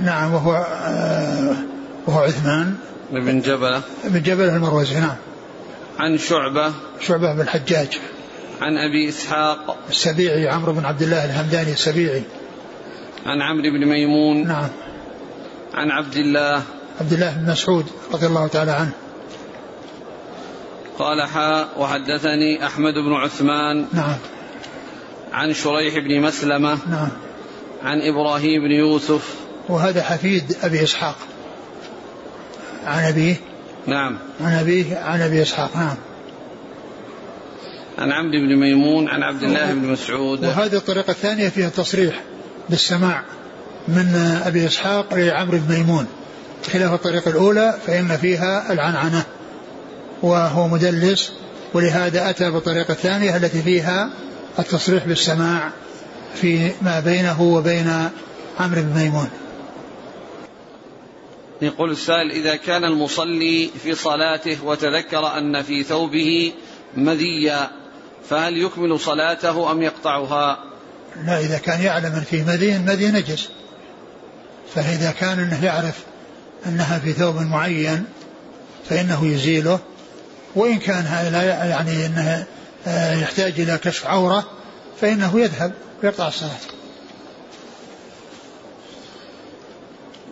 [0.00, 1.56] نعم وهو آه
[2.06, 2.74] وهو عثمان.
[3.12, 5.16] بن جبلة بن جبلة المروزي نعم.
[5.98, 6.72] عن شعبة.
[7.00, 7.98] شعبة بن الحجاج.
[8.60, 9.76] عن أبي إسحاق.
[9.90, 12.22] السبيعي عمرو بن عبد الله الهمداني السبيعي.
[13.26, 14.48] عن عمرو بن ميمون.
[14.48, 14.68] نعم.
[15.74, 16.62] عن عبد الله.
[17.00, 18.90] عبد الله بن مسعود رضي الله تعالى عنه.
[20.98, 23.86] قال حاء وحدثني أحمد بن عثمان.
[23.92, 24.16] نعم.
[25.32, 26.78] عن شريح بن مسلمة.
[26.90, 27.08] نعم.
[27.82, 29.34] عن إبراهيم بن يوسف.
[29.68, 31.16] وهذا حفيد أبي إسحاق.
[32.84, 33.36] عن أبيه.
[33.86, 34.18] نعم.
[34.40, 35.96] عن أبيه عن أبي إسحاق نعم.
[37.98, 40.44] عن عبد بن ميمون عن عبد الله بن مسعود.
[40.44, 42.22] وهذه الطريقة الثانية فيها التصريح
[42.70, 43.24] بالسماع
[43.88, 44.14] من
[44.46, 46.06] أبي إسحاق لعمرو بن ميمون.
[46.72, 49.24] خلاف الطريقة الأولى فإن فيها العنعنة
[50.22, 51.32] وهو مدلس
[51.74, 54.10] ولهذا أتى بالطريقة الثانية التي فيها
[54.58, 55.70] التصريح بالسماع
[56.34, 58.10] في ما بينه وبين
[58.60, 59.28] عمرو بن ميمون.
[61.62, 66.52] يقول السائل إذا كان المصلي في صلاته وتذكر أن في ثوبه
[66.96, 67.70] مذيا
[68.28, 70.58] فهل يكمل صلاته أم يقطعها؟
[71.26, 73.48] لا إذا كان يعلم أن فيه مذي المذي نجس.
[74.74, 76.04] فإذا كان أنه يعرف
[76.66, 78.04] أنها في ثوب معين
[78.88, 79.78] فإنه يزيله.
[80.54, 82.46] وإن كان هذا لا يعني أنه
[82.86, 84.50] آه، يحتاج إلى كشف عورة
[85.00, 86.50] فإنه يذهب ويقطع الصلاة.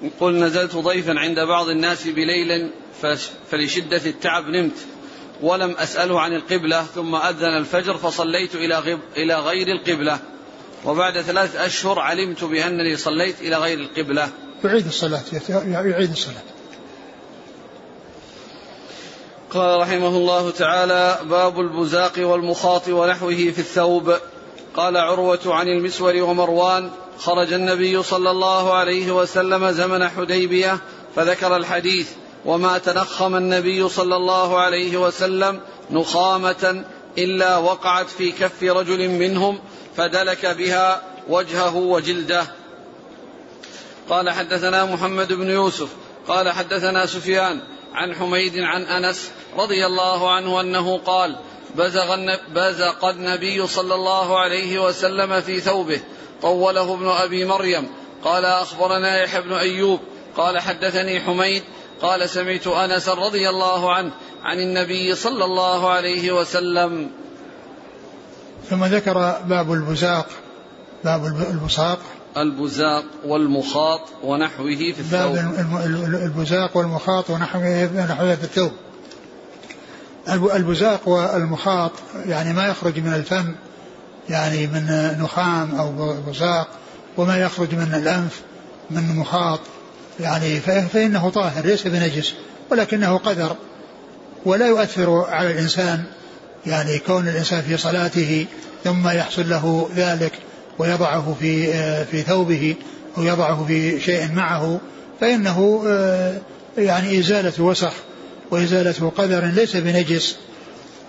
[0.03, 2.71] يقول نزلت ضيفا عند بعض الناس بليل
[3.51, 4.77] فلشدة التعب نمت.
[5.43, 10.19] ولم أسأله عن القبلة ثم أذن الفجر فصليت إلى, غب إلى غير القبلة.
[10.85, 14.29] وبعد ثلاث أشهر علمت بأنني صليت إلى غير القبلة.
[14.65, 15.23] يعيد الصلاة
[15.67, 16.43] يعيد الصلاة.
[19.51, 24.17] قال رحمه الله تعالى باب البزاق والمخاط ونحوه في الثوب.
[24.75, 30.79] قال عروة عن المسور ومروان خرج النبي صلى الله عليه وسلم زمن حديبية
[31.17, 32.09] فذكر الحديث.
[32.47, 36.85] وما تنخم النبي صلى الله عليه وسلم نخامة
[37.19, 39.59] إلا وقعت في كف رجل منهم
[39.97, 42.47] فدلك بها وجهه وجلده.
[44.09, 45.89] قال حدثنا محمد بن يوسف
[46.29, 47.61] قال حدثنا سفيان
[47.95, 51.37] عن حميد عن أنس رضي الله عنه أنه قال
[51.77, 52.17] بزغ,
[52.55, 56.01] بزق النبي صلى الله عليه وسلم في ثوبه
[56.43, 57.89] طوله ابن أبي مريم
[58.25, 60.01] قال أخبرنا يحيى بن أيوب
[60.37, 61.63] قال حدثني حميد
[62.03, 64.11] قال سمعت أنس رضي الله عنه
[64.43, 67.11] عن النبي صلى الله عليه وسلم.
[68.71, 70.27] ثم ذكر باب البزاق
[71.05, 71.99] باب البصاق.
[72.37, 75.33] البزاق والمخاط ونحوه في الثوب.
[75.33, 75.55] باب
[76.25, 77.87] البزاق والمخاط ونحوه
[78.37, 78.73] في الثوب.
[80.29, 81.93] البزاق والمخاط
[82.27, 83.55] يعني ما يخرج من الفم
[84.29, 86.69] يعني من نخام أو بزاق
[87.17, 88.43] وما يخرج من الأنف
[88.91, 89.61] من مخاط.
[90.21, 92.35] يعني فإنه طاهر ليس بنجس
[92.71, 93.57] ولكنه قدر.
[94.45, 96.05] ولا يؤثر على الإنسان
[96.67, 98.47] يعني كون الإنسان في صلاته
[98.85, 100.33] ثم يحصل له ذلك
[100.79, 101.73] ويضعه في
[102.05, 102.75] في ثوبه
[103.19, 104.81] أو يضعه في شيء معه
[105.21, 105.83] فإنه
[106.79, 107.93] يعني إزالة وسخ
[108.51, 110.37] وإزالة قدر ليس بنجس.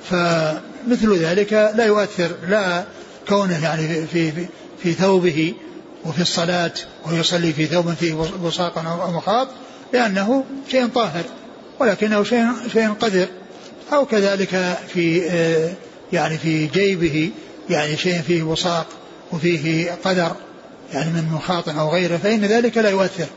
[0.10, 2.84] فمثل ذلك لا يؤثر لا
[3.30, 4.46] كونه يعني في في,
[4.84, 5.54] في ثوبه
[6.06, 6.72] وفي الصلاة
[7.06, 9.48] ويصلي في ثوب فيه بصاق أو مخاط
[9.94, 11.24] لأنه شيء طاهر
[11.80, 13.28] ولكنه شيء شيء قذر.
[13.94, 15.18] أو كذلك في
[16.14, 17.32] يعني في جيبه
[17.70, 18.86] يعني شيء فيه وساق
[19.32, 20.32] وفيه قدر
[20.94, 23.28] يعني من مخاط أو غيره فإن ذلك لا يؤثر.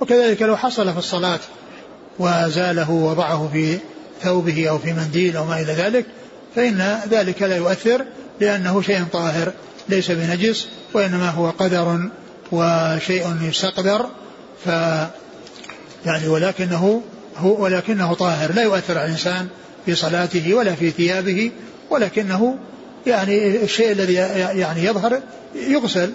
[0.00, 1.40] وكذلك لو حصل في الصلاة
[2.18, 3.78] وزاله وضعه في
[4.22, 6.06] ثوبه أو في منديل أو ما إلى ذلك
[6.56, 8.04] فإن ذلك لا يؤثر
[8.40, 9.52] لأنه شيء طاهر.
[9.90, 12.10] ليس بنجس وإنما هو قدر
[12.52, 14.06] وشيء يستقدر
[14.64, 14.68] ف
[16.06, 17.02] يعني ولكنه
[17.36, 18.52] هو ولكنه طاهر.
[18.52, 19.48] لا يؤثر على الإنسان
[19.86, 21.50] في صلاته ولا في ثيابه
[21.90, 22.58] ولكنه
[23.06, 25.20] يعني الشيء الذي يعني يظهر
[25.54, 26.12] يغسل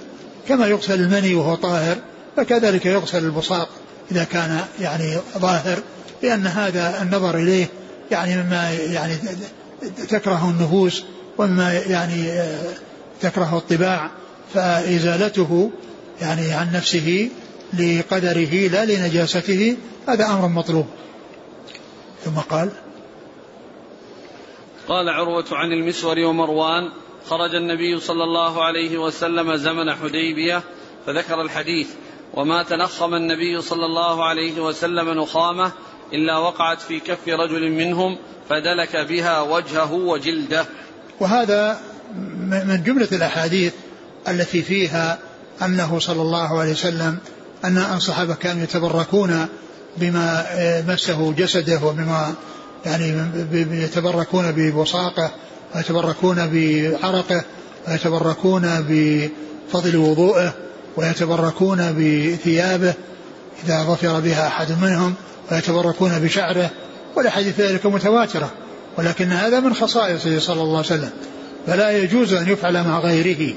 [0.47, 1.97] كما يغسل المني وهو طاهر
[2.37, 3.69] فكذلك يغسل البصاق
[4.11, 5.79] إذا كان يعني ظاهر
[6.23, 7.65] لأن هذا النظر إليه
[8.11, 9.13] يعني مما يعني
[10.09, 11.03] تكره النفوس
[11.37, 12.43] ومما يعني
[13.21, 14.11] تكره الطباع
[14.53, 15.71] فإزالته
[16.21, 17.29] يعني عن نفسه
[17.79, 20.85] لقدره لا لنجاسته هذا أمر مطلوب.
[22.25, 22.69] ثم قال
[24.87, 26.89] قال عروة عن المسور ومروان
[27.29, 30.63] خرج النبي صلى الله عليه وسلم زمن حديبية
[31.05, 31.87] فذكر الحديث
[32.33, 35.71] وما تنخم النبي صلى الله عليه وسلم نخامة
[36.13, 38.17] إلا وقعت في كف رجل منهم
[38.49, 40.65] فدلك بها وجهه وجلده.
[41.19, 41.79] وهذا
[42.41, 43.73] من جملة الأحاديث
[44.27, 45.17] التي فيها
[45.61, 47.17] أنه صلى الله عليه وسلم
[47.65, 49.47] أن الصحابة كانوا يتبركون
[49.97, 50.45] بما
[50.87, 52.33] مسه جسده وبما
[52.85, 53.13] يعني
[53.71, 55.31] يتبركون ببصاقه
[55.75, 57.43] ويتبركون بعرقه
[57.87, 60.53] ويتبركون بفضل وضوءه
[60.97, 62.93] ويتبركون بثيابه
[63.63, 65.13] إذا ظفر بها أحد منهم
[65.51, 66.69] ويتبركون بشعره
[67.15, 68.51] والأحاديث ذلك متواترة
[68.97, 71.09] ولكن هذا من خصائصه صلى الله عليه وسلم.
[71.67, 73.53] فلا يجوز أن يفعل مع غيره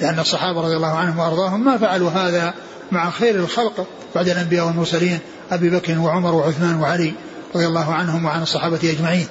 [0.00, 2.54] لأن الصحابة رضي الله عنهم وأرضاهم ما فعلوا هذا
[2.92, 5.18] مع خير الخلق بعد الأنبياء والمرسلين
[5.50, 7.12] أبي بكر وعمر وعثمان وعلي
[7.54, 9.26] رضي الله عنهم وعن الصحابة أجمعين.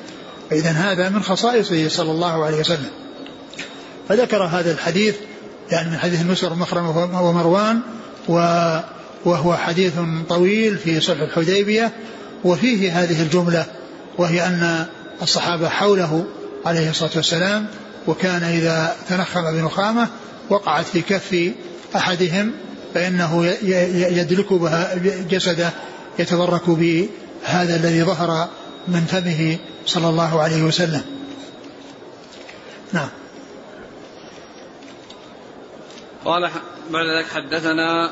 [0.49, 2.89] فإذا هذا من خصائصه صلى الله عليه وسلم.
[4.09, 5.15] فذكر هذا الحديث
[5.71, 7.79] يعني من حديث مسر مخرم ومروان
[9.25, 9.93] وهو حديث
[10.29, 11.91] طويل في صلح الحديبية
[12.43, 13.65] وفيه هذه الجملة
[14.17, 14.85] وهي أن
[15.21, 16.25] الصحابة حوله
[16.65, 17.67] عليه الصلاة والسلام
[18.07, 20.07] وكان إذا تنخم بنخامة
[20.49, 21.53] وقعت في كف
[21.95, 22.51] أحدهم
[22.93, 23.45] فإنه
[24.19, 24.95] يدلك بها
[25.29, 25.69] جسده
[26.19, 28.49] يتبرك بهذا الذي ظهر
[28.87, 31.01] من فمه صلى الله عليه وسلم.
[32.93, 33.09] نعم.
[36.25, 36.49] قال
[36.91, 38.11] بعد ذلك حدثنا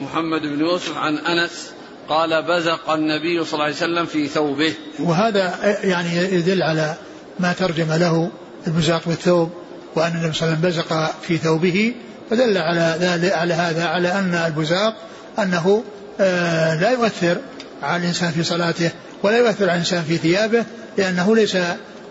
[0.00, 1.70] محمد بن يوسف عن أنس
[2.08, 4.74] قال بزق النبي صلى الله عليه وسلم في ثوبه.
[4.98, 6.94] وهذا يعني يدل على
[7.40, 8.30] ما ترجم له
[8.68, 9.50] البزاق بالثوب
[9.96, 11.94] وأن النبي صلى الله عليه وسلم بزق في ثوبه
[12.30, 14.96] فدل على ذلك على هذا على أن البزاق
[15.38, 15.84] أنه
[16.20, 17.36] آه لا يؤثر
[17.82, 18.90] على الإنسان في صلاته
[19.22, 20.64] ولا يؤثر على الإنسان في ثيابه
[20.98, 21.56] لأنه ليس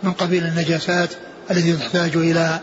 [0.03, 1.09] من قبيل النجاسات
[1.51, 2.59] التي تحتاج إلى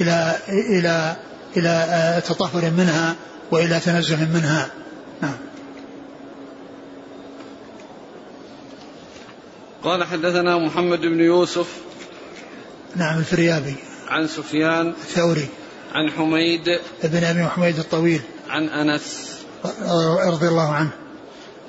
[0.00, 1.16] إلى إلى
[1.56, 3.14] إلى آه تطهر منها
[3.50, 4.68] وإلى تنزه منها.
[5.22, 5.36] نعم.
[9.82, 11.66] قال حدثنا محمد بن يوسف
[12.96, 13.74] نعم الفريابي.
[14.08, 14.88] عن سفيان.
[14.88, 15.48] الثوري.
[15.94, 16.78] عن حميد.
[17.04, 18.20] بن أبي حميد الطويل.
[18.48, 19.38] عن أنس.
[20.26, 20.90] رضي الله عنه.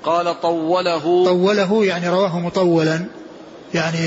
[0.03, 1.25] قال طوله.
[1.25, 3.05] طوله يعني رواه مطولا.
[3.73, 4.05] يعني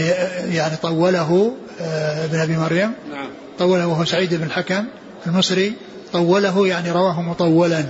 [0.56, 2.92] يعني طوله آه، ابن أبي مريم.
[3.10, 3.28] نعم.
[3.58, 4.84] طوله وهو سعيد بن الحكم
[5.26, 5.72] المصري.
[6.12, 7.84] طوله يعني رواه مطولا.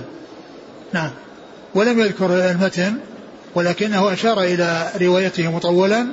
[0.93, 1.11] نعم.
[1.75, 2.95] ولم يذكر المتن
[3.55, 6.05] ولكنه أشار إلى روايته مطولا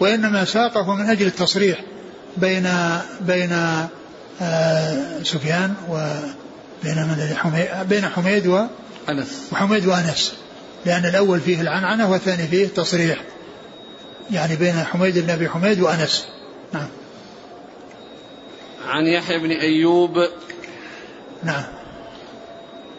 [0.00, 1.78] وإنما ساقه من أجل التصريح.
[2.40, 2.68] بين
[3.20, 3.52] بين
[4.42, 8.66] آه سفيان وبين من حميد بين حميد و
[9.08, 9.48] أنس.
[9.52, 10.34] وحميد وأنس.
[10.86, 13.18] لأن الأول فيه العنعنة والثاني فيه تصريح
[14.30, 16.26] يعني بين حميد بن أبي حميد وأنس.
[16.72, 16.88] نعم.
[18.86, 20.28] عن يحيى بن أيوب.
[21.42, 21.64] نعم.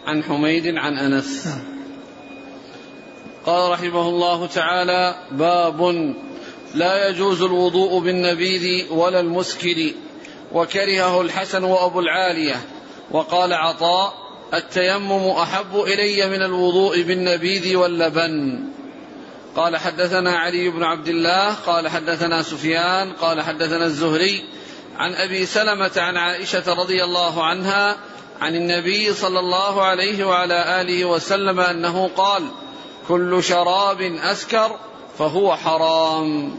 [0.08, 1.48] عن حميد عن أنس.
[1.48, 1.80] نعم.
[3.46, 5.82] قال رحمه الله تعالى باب
[6.76, 9.92] لا يجوز الوضوء بالنبيذ ولا المسكر
[10.52, 12.56] وكرهه الحسن وأبو العالية.
[13.12, 14.14] وقال عطاء
[14.54, 18.64] التيمم أحب إلي من الوضوء بالنبيذ واللبن.
[19.56, 24.44] قال حدثنا علي بن عبد الله قال حدثنا سفيان قال حدثنا الزهري
[24.98, 27.98] عن أبي سلمة عن عائشة رضي الله عنها
[28.42, 32.44] عن النبي صلى الله عليه وعلى آله وسلم أنه قال
[33.08, 34.78] كل شراب أسكر
[35.20, 36.52] فهو حرام.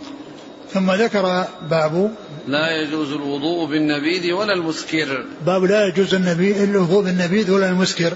[0.72, 2.14] ثم ذكر باب
[2.46, 5.24] لا يجوز الوضوء بالنبيذ ولا المسكر.
[5.46, 8.12] باب لا يجوز النبي الوضوء بالنبيذ ولا المسكر.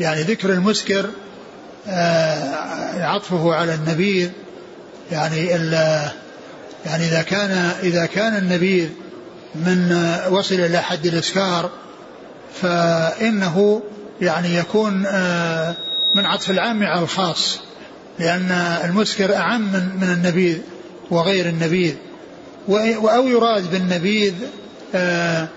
[0.00, 1.10] يعني ذكر المسكر
[1.88, 4.30] آه عطفه على النبيذ.
[5.12, 5.46] يعني
[6.86, 7.50] يعني إذا كان
[7.82, 8.88] إذا كان النبيذ
[9.54, 11.70] من وصل إلى حد الإسكار
[12.62, 13.82] فإنه
[14.20, 15.74] يعني يكون آه
[16.14, 17.60] من عطف العام على الخاص.
[18.18, 18.50] لأن
[18.84, 20.58] المسكر أعم من, من النبيذ
[21.10, 21.94] وغير النبيذ.
[22.68, 24.34] أو يراد بالنبيذ
[24.94, 25.48] آه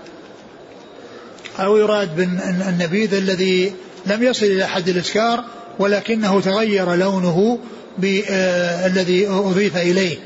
[1.58, 3.72] أو يراد بالنبيذ الذي
[4.06, 5.44] لم يصل إلى حد الإسكار
[5.78, 7.58] ولكنه تغير لونه
[7.98, 10.16] بالذي أضيف إليه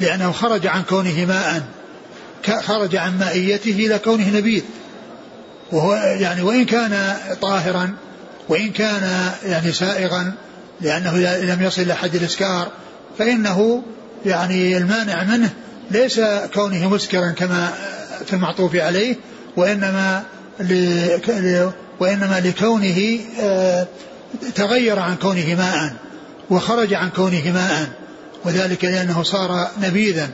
[0.00, 1.62] لأنه خرج عن كونه ماء
[2.60, 4.62] خرج عن مائيته إلى كونه نبيذ.
[5.72, 7.94] وهو يعني وإن كان طاهرا
[8.48, 10.32] وإن كان يعني سائغا
[10.82, 12.68] لأنه لم يصل إلى حد الإسكار
[13.18, 13.82] فإنه
[14.26, 15.50] يعني المانع منه
[15.90, 16.20] ليس
[16.54, 17.72] كونه مسكرا كما
[18.26, 19.16] في المعطوف عليه
[19.56, 20.22] وإنما
[22.00, 23.18] وإنما لكونه
[24.54, 25.92] تغير عن كونه ماء
[26.50, 27.88] وخرج عن كونه ماء
[28.44, 30.30] وذلك لأنه صار نبيذا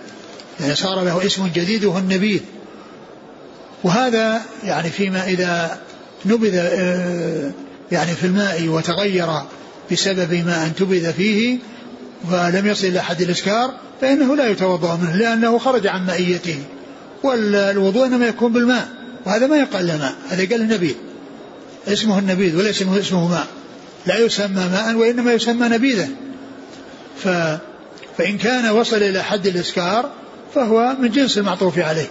[0.60, 2.40] يعني صار له اسم جديد وهو النبيذ.
[3.84, 5.78] وهذا يعني فيما إذا
[6.24, 7.50] نبذ آه،
[7.92, 9.28] يعني في الماء وتغير
[9.92, 11.58] بسبب ما انتبذ فيه
[12.30, 16.62] ولم يصل إلى حد الإسكار فإنه لا يتوضأ منه لأنه خرج عن مائيته.
[17.22, 18.88] والوضوء إنما يكون بالماء
[19.26, 20.94] وهذا ما يقال له ماء هذا قال النبيذ.
[21.88, 23.46] اسمه النبيذ وليس اسمه, اسمه ماء.
[24.06, 26.08] لا يسمى ماء وإنما يسمى نبيذا.
[27.24, 27.28] ف
[28.18, 30.10] فإن كان وصل إلى حد الإسكار
[30.54, 32.10] فهو من جنس المعطوف عليه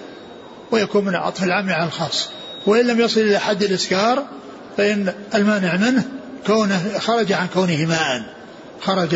[0.72, 2.30] ويكون من العطف العام على الخاص.
[2.66, 4.26] وإن لم يصل إلى حد الإسكار
[4.78, 6.17] فإن المانع منه
[6.48, 8.36] كونه خرج عن كونه ماء.
[8.82, 9.16] خرج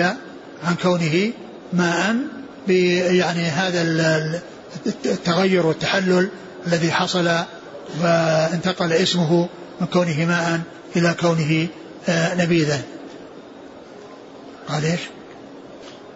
[0.63, 1.31] عن كونه
[1.73, 2.15] ماء
[2.67, 3.81] يعني هذا
[5.05, 6.29] التغير والتحلل
[6.67, 7.29] الذي حصل
[8.01, 9.49] فانتقل اسمه
[9.81, 10.61] من كونه ماء
[10.95, 11.67] إلى كونه
[12.09, 12.81] آه، نبيذا.
[14.69, 14.99] قال إيش؟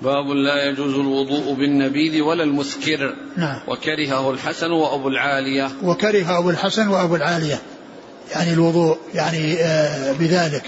[0.01, 3.15] باب لا يجوز الوضوء بالنبيذ ولا المسكر.
[3.37, 3.59] نعم.
[3.67, 5.71] وكرهه الحسن وأبو العالية.
[5.83, 7.59] وكره أبو الحسن وأبو العالية.
[8.31, 10.63] يعني الوضوء يعني آه، بذلك.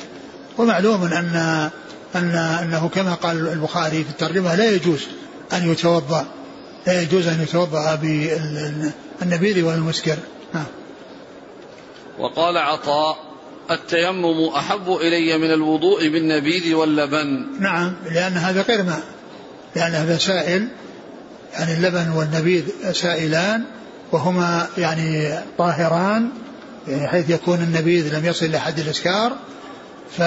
[0.57, 1.69] ومعلوم أن
[2.15, 5.07] أن أنه كما قال البخاري في الترجمة لا يجوز
[5.53, 6.25] أن يتوضأ.
[6.87, 10.17] لا يجوز أن يتوضأ بالنبيذ والمسكر.
[10.53, 10.65] نعم
[12.19, 13.17] وقال عطاء
[13.71, 17.47] التيمم أحب إلي من الوضوء بالنبيذ واللبن.
[17.59, 19.03] نعم لأن هذا غير ماء
[19.75, 20.67] لأن هذا سائل.
[21.53, 23.63] يعني اللبن والنبيذ سائلان
[24.11, 26.29] وهما يعني طاهران
[26.87, 29.31] يعني حيث يكون النبيذ لم يصل إلى حد الإسكار.
[30.11, 30.19] ف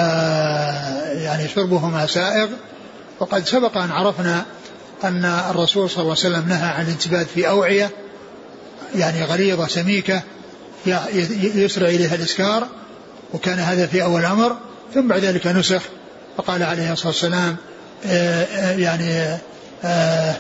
[1.23, 2.49] يعني شربهما سائغ.
[3.21, 4.45] وقد سبق أن عرفنا
[5.05, 7.91] أن الرسول صلى الله عليه وسلم نهى عن الانتباد في أوعية
[8.95, 10.23] يعني غليظة سميكة
[11.55, 12.67] يسرع إليها الإسكار
[13.35, 14.57] وكان هذا في أول الأمر
[14.95, 15.83] ثم بعد ذلك نسخ
[16.37, 17.57] فقال عليه الصلاة والسلام
[18.07, 19.39] آه، آه، يعني
[19.85, 20.35] آه،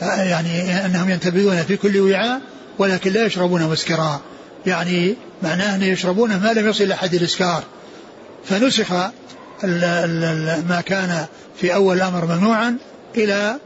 [0.00, 2.40] يعني أنهم ينتبذون في كل وعاء
[2.78, 4.20] ولكن لا يشربون مسكرا.
[4.66, 7.64] يعني معناه أن يشربونه ما لم يصل إلى حد الإسكار.
[8.48, 8.92] فنسخ
[10.68, 11.26] ما كان
[11.60, 12.76] في أول الأمر ممنوعا
[13.16, 13.58] إلى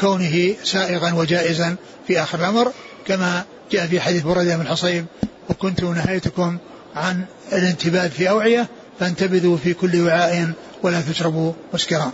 [0.00, 2.72] كونه سائغا وجائزا في آخر الأمر
[3.06, 5.06] كما جاء في حديث بريدة بن الحصيب
[5.50, 6.58] وكنت نهيتكم
[6.96, 8.68] عن الانتباد في أوعية
[9.00, 12.12] فانتبذوا في كل وعاء ولا تشربوا مسكرا.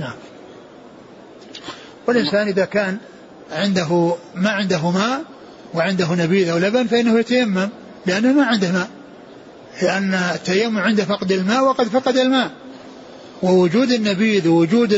[0.00, 0.14] نعم.
[2.06, 2.98] والإنسان إذا كان
[3.52, 5.22] عنده ما عنده ماء
[5.74, 7.68] وعنده نبيذ أو لبن فإنه يتيمم
[8.06, 8.88] لأنه ما عنده ماء.
[9.82, 12.50] لأن التيمم عند فقد الماء وقد فقد الماء.
[13.42, 14.92] ووجود النبيذ ووجود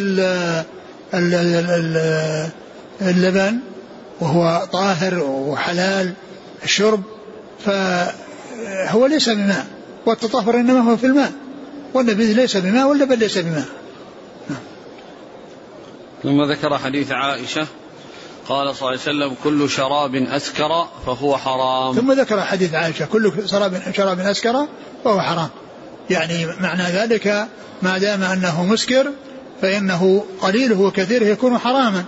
[3.02, 3.58] اللبن
[4.20, 6.12] وهو طاهر وحلال
[6.64, 7.02] الشرب
[7.64, 9.66] فهو ليس بماء.
[10.06, 11.32] والتطهر إنما هو في الماء.
[11.94, 13.68] والنبيذ ليس بماء واللبن ليس بماء.
[16.22, 17.66] ثم ذكر حديث عائشة
[18.48, 21.94] قال صلى الله عليه وسلم كل شراب أسكر فهو حرام.
[21.94, 24.66] ثم ذكر حديث عائشة كل شراب شراب أسكر
[25.04, 25.48] فهو حرام.
[26.10, 27.48] يعني معنى ذلك
[27.82, 29.06] ما دام أنه مسكر
[29.62, 32.04] فإنه قليله وكثيره يكون حراما.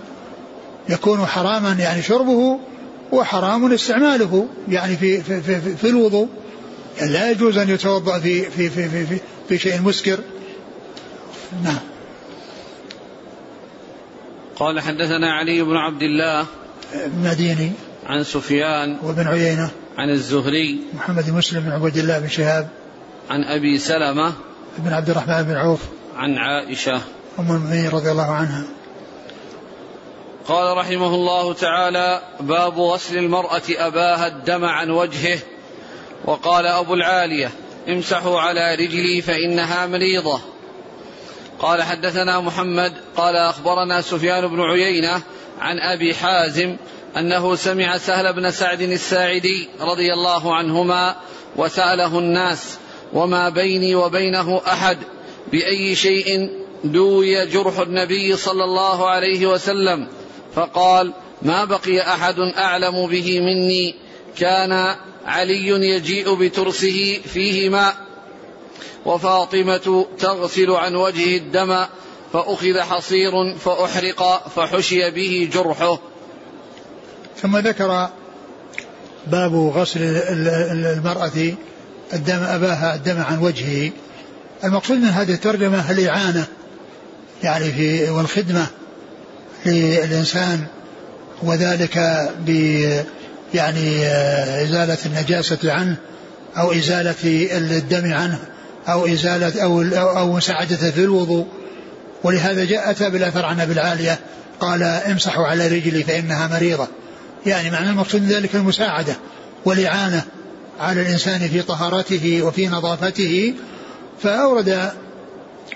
[0.89, 2.59] يكون حراما يعني شربه
[3.11, 6.27] وحرام استعماله يعني في في في, في الوضوء.
[6.99, 10.19] يعني لا يجوز أن يتوضأ في في في في, في, في شيء مسكر.
[11.63, 11.90] نعم.
[14.61, 16.45] قال حدثنا علي بن عبد الله
[17.05, 17.71] المديني
[18.05, 22.69] عن سفيان وابن عيينة عن الزهري محمد بن مسلم بن عبد الله بن شهاب
[23.29, 24.33] عن أبي سلمة
[24.77, 25.79] بن عبد الرحمن بن عوف
[26.15, 26.95] عن عائشة
[27.39, 28.63] أم المؤمنين رضي الله عنها.
[30.47, 35.39] قال رحمه الله تعالى باب غسل المرأة أباها الدم عن وجهه.
[36.25, 37.51] وقال أبو العالية
[37.89, 40.50] امسحوا على رجلي فإنها مريضة.
[41.61, 45.21] قال حدثنا محمد قال أخبرنا سفيان بن عيينة
[45.59, 46.75] عن أبي حازم
[47.17, 51.15] أنه سمع سهل بن سعد الساعدي رضي الله عنهما
[51.55, 52.77] وسأله الناس
[53.13, 54.97] وما بيني وبينه أحد
[55.51, 56.49] بأي شيء
[56.83, 60.07] دوي جرح النبي صلى الله عليه وسلم؟
[60.55, 63.95] فقال ما بقي أحد أعلم به مني
[64.37, 68.10] كان علي يجيء بترسه فيه ماء
[69.05, 71.85] وفاطمة تغسل عن وجهه الدم
[72.33, 75.99] فأخذ حصير فأحرق فحشي به جرحه.
[77.41, 78.09] ثم ذكر
[79.27, 79.99] باب غسل
[80.71, 81.53] المرأة
[82.13, 83.91] الدم أباها الدم عن وجهه.
[84.63, 86.45] المقصود من هذه الترجمة الإعانة
[87.43, 88.67] يعني في والخدمة
[89.65, 90.65] للإنسان
[91.43, 91.97] وذلك
[92.39, 92.49] ب
[93.53, 95.97] يعني آه، إزالة النجاسة عنه
[96.57, 98.39] أو إزالة الدم عنه.
[98.87, 99.81] أو إزالة أو
[100.17, 101.47] أو مساعدته في الوضوء.
[102.23, 104.19] ولهذا جاء أتى بالأثر عن أبي العالية
[104.59, 106.87] قال امسحوا على رجلي فإنها مريضة.
[107.45, 109.15] يعني معنى المقصود ذلك المساعدة
[109.65, 110.23] والإعانة
[110.79, 113.53] على الإنسان في طهارته وفي نظافته.
[114.23, 114.91] فأورد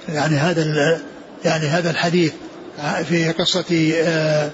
[0.09, 1.01] يعني هذا
[1.45, 2.33] يعني هذا الحديث
[3.09, 4.49] في قصة آآ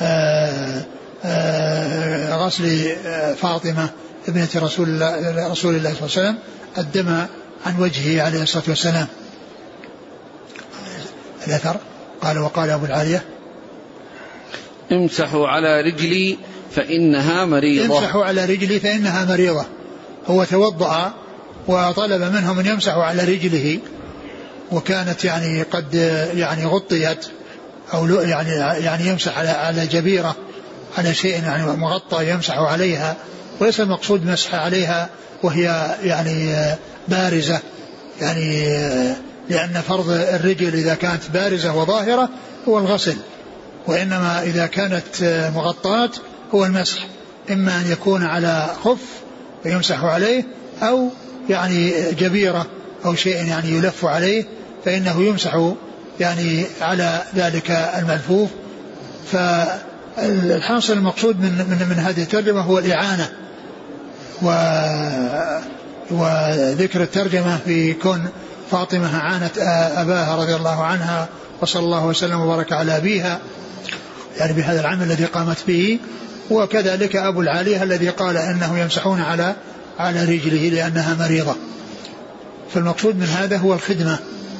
[0.00, 0.82] آآ
[1.24, 2.96] آآ غسل
[3.36, 3.88] فاطمة
[4.28, 6.38] ابنة رسول الله رسول الله صلى الله عليه وسلم.
[6.78, 7.26] الدم
[7.66, 9.06] عن وجهه عليه الصلاة والسلام.
[11.46, 11.76] الأثر
[12.22, 13.24] قال وقال أبو العالية
[14.92, 16.38] امسحوا على رجلي
[16.76, 17.98] فإنها مريضة.
[17.98, 19.64] امسحوا على رجلي فإنها مريضة.
[20.26, 21.12] هو توضأ
[21.68, 23.78] وطلب منهم أن يمسحوا على رجله
[24.72, 25.94] وكانت يعني قد
[26.34, 27.26] يعني غطيت
[27.94, 28.50] أو يعني
[28.84, 30.36] يعني يمسح على على جبيرة
[30.98, 33.16] على شيء يعني مغطى يمسح عليها
[33.60, 35.08] وليس المقصود مسح عليها
[35.42, 36.54] وهي يعني
[37.08, 37.60] بارزة.
[38.20, 38.64] يعني
[39.50, 42.28] لأن فرض الرجل إذا كانت بارزة وظاهرة
[42.68, 43.16] هو الغسل
[43.86, 46.10] وإنما إذا كانت مغطاة
[46.54, 47.06] هو المسح.
[47.50, 49.00] إما أن يكون على خف
[49.64, 50.44] ويمسح عليه
[50.82, 51.08] أو
[51.48, 52.66] يعني جبيرة
[53.04, 54.44] أو شيء يعني يلف عليه
[54.84, 55.72] فإنه يمسح
[56.20, 58.50] يعني على ذلك الملفوف.
[59.32, 63.28] فالحاصل المقصود من, من, من هذه الترجمة هو الإعانة.
[64.42, 64.50] و
[66.10, 68.28] وذكر الترجمة في كون
[68.70, 69.58] فاطمة عانت
[69.96, 71.28] أباها رضي الله عنها
[71.60, 73.38] وصلى الله وسلم وبارك على أبيها
[74.38, 75.98] يعني بهذا العمل الذي قامت به.
[76.50, 79.54] وكذلك أبو العالية الذي قال أنه يمسحون على
[79.98, 81.56] على رجله لأنها مريضة.
[82.74, 84.18] فالمقصود من هذا هو الخدمة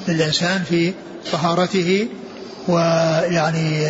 [0.08, 0.92] للإنسان في
[1.32, 2.08] طهارته
[2.68, 3.82] ويعني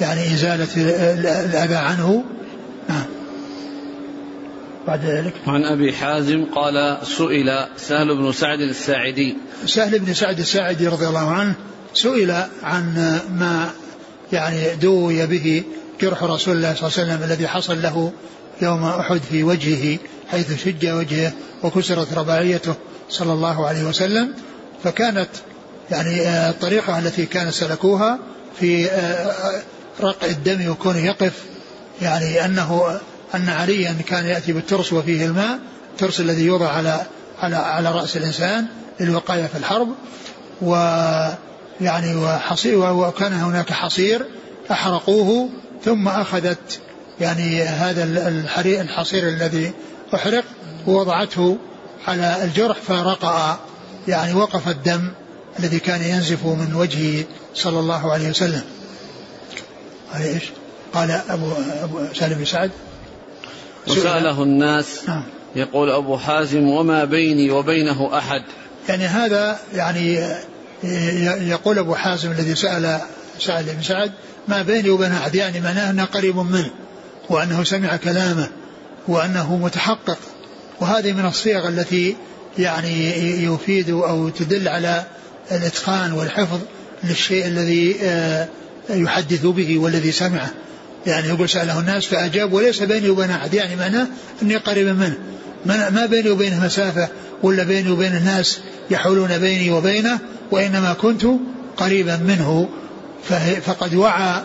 [0.00, 0.68] يعني إزالة
[1.46, 2.24] الأذى عنه.
[4.86, 5.34] بعد ذلك.
[5.46, 9.36] عن أبي حازم قال سئل سهل بن سعد الساعدي.
[9.66, 11.54] سهل بن سعد الساعدي رضي الله عنه
[11.94, 12.30] سئل
[12.62, 13.70] عن ما
[14.32, 15.62] يعني دوي به
[16.00, 18.12] جرح رسول الله صلى الله عليه وسلم الذي حصل له
[18.62, 19.98] يوم أحد في وجهه
[20.30, 22.74] حيث شج وجهه وكسرت رباعيته
[23.08, 24.34] صلى الله عليه وسلم.
[24.84, 25.28] فكانت
[25.90, 28.18] يعني آه، الطريقة التي كانوا سلكوها
[28.60, 29.62] في آه،
[30.00, 31.32] رقع الدم وكونه يقف
[32.02, 33.00] يعني أنه
[33.34, 35.58] أن عليا كان يأتي بالترس وفيه الماء
[35.92, 37.00] الترس الذي يوضع على
[37.38, 38.66] على على رأس الإنسان
[39.00, 39.88] للوقاية في الحرب.
[40.62, 40.74] و
[41.80, 42.16] يعني
[42.74, 44.26] وكان هناك حصير
[44.70, 45.48] أحرقوه
[45.84, 46.80] ثم أخذت
[47.20, 48.04] يعني هذا
[48.66, 49.72] الحصير الذي
[50.14, 50.44] أحرق
[50.86, 51.58] ووضعته
[52.08, 53.58] على الجرح فرقأ
[54.08, 55.12] يعني وقف الدم
[55.58, 57.24] الذي كان ينزف من وجهه
[57.54, 58.62] صلى الله عليه وسلم.
[60.16, 60.44] إيش؟
[60.94, 61.52] قال أبو
[61.82, 62.70] أبو سالم بن سعد.
[63.88, 65.24] وسأله الناس نعم.
[65.56, 68.42] يقول أبو حازم وما بيني وبينه أحد.
[68.88, 70.26] يعني هذا يعني
[71.48, 73.00] يقول أبو حازم الذي سأل
[73.38, 74.12] سعد بن سعد
[74.48, 76.70] ما بيني وبين أحد يعني معناه أنه قريب منه
[77.28, 78.48] وأنه سمع كلامه
[79.08, 80.18] وأنه متحقق.
[80.80, 82.16] وهذه من الصيغ التي
[82.58, 83.10] يعني
[83.44, 85.04] يفيد أو تدل على
[85.52, 86.58] الإتقان والحفظ
[87.04, 88.48] للشيء الذي آه،
[88.90, 90.50] يحدث به والذي سمعه.
[91.06, 93.54] يعني يقول سأله الناس فأجاب وليس بيني وبين أحد.
[93.54, 94.06] يعني معناه
[94.42, 95.16] أني قريب منه.
[95.66, 97.08] ما بيني وبينه مسافة
[97.42, 100.18] ولا بيني وبين الناس يحولون بيني وبينه
[100.50, 101.26] وإنما كنت
[101.76, 102.68] قريبا منه.
[103.66, 104.42] فقد وعى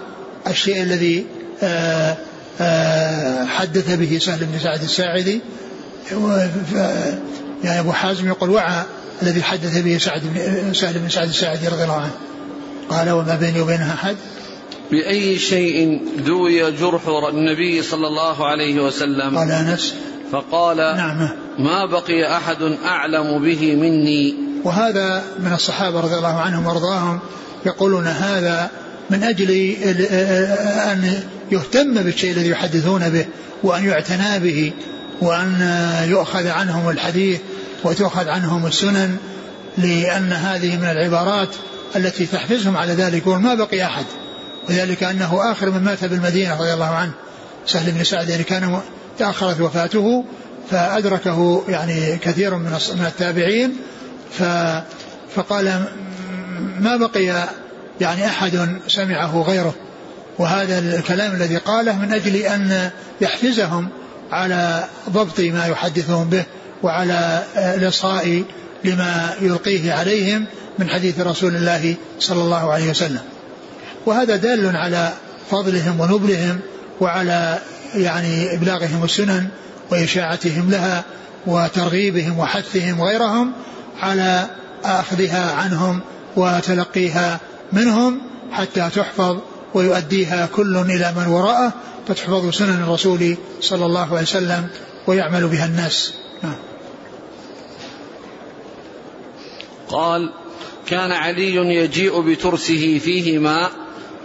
[0.47, 1.25] الشيء الذي
[1.63, 2.17] آه،
[2.61, 5.41] آه، حدث به سهل بن سعد الساعدي.
[7.63, 8.83] يعني أبو حازم يقول وعى
[9.21, 12.11] الذي حدث به سعد بن سهل بن سعد الساعدي رضي الله عنه.
[12.89, 14.15] قال وما بيني وبينها أحد
[14.91, 19.95] بأي شيء دوي جرح النبي صلى الله عليه وسلم؟ قال أنس
[20.31, 21.29] فقال نعم.
[21.59, 24.35] ما بقي أحد أعلم به مني.
[24.63, 27.19] وهذا من الصحابة رضي الله عنهم وأرضاهم
[27.65, 28.69] يقولون هذا
[29.09, 29.51] من أجل
[30.91, 31.13] أن
[31.51, 33.25] يهتم بالشيء الذي يحدثون به
[33.63, 34.73] وأن يعتنى به
[35.21, 35.61] وأن
[36.09, 37.39] يؤخذ عنهم الحديث
[37.83, 39.17] وتؤخذ عنهم السنن
[39.77, 41.49] لأن هذه من العبارات
[41.95, 43.27] التي تحفزهم على ذلك.
[43.27, 44.05] يقول ما بقي أحد.
[44.69, 47.11] وذلك أنه آخر من مات بالمدينة رضي الله عنه.
[47.67, 48.79] سهل بن سعد يعني كان
[49.19, 50.25] تأخرت وفاته
[50.71, 53.77] فأدركه يعني كثير من من التابعين
[55.35, 55.83] فقال
[56.79, 57.49] ما بقي
[58.01, 59.73] يعني أحد سمعه غيره.
[60.39, 62.89] وهذا الكلام الذي قاله من أجل أن
[63.21, 63.89] يحفزهم
[64.31, 66.43] على ضبط ما يحدثهم به
[66.83, 68.43] وعلى الإصغاء
[68.83, 70.45] لما يلقيه عليهم
[70.79, 73.19] من حديث رسول الله صلى الله عليه وسلم.
[74.05, 75.13] وهذا دال على
[75.51, 76.59] فضلهم ونبلهم
[77.01, 77.59] وعلى
[77.95, 79.47] يعني إبلاغهم السنن
[79.91, 81.03] وإشاعتهم لها
[81.47, 83.51] وترغيبهم وحثهم غيرهم
[84.01, 84.47] على
[84.83, 86.01] أخذها عنهم
[86.35, 87.39] وتلقيها
[87.73, 89.37] منهم حتى تحفظ
[89.73, 91.73] ويؤديها كل إلى من وراءه
[92.07, 94.67] فتحفظ سنن الرسول صلى الله عليه وسلم
[95.07, 96.55] ويعمل بها الناس نعم.
[99.89, 100.33] قال
[100.87, 103.71] كان علي يجيء بترسه فيه ماء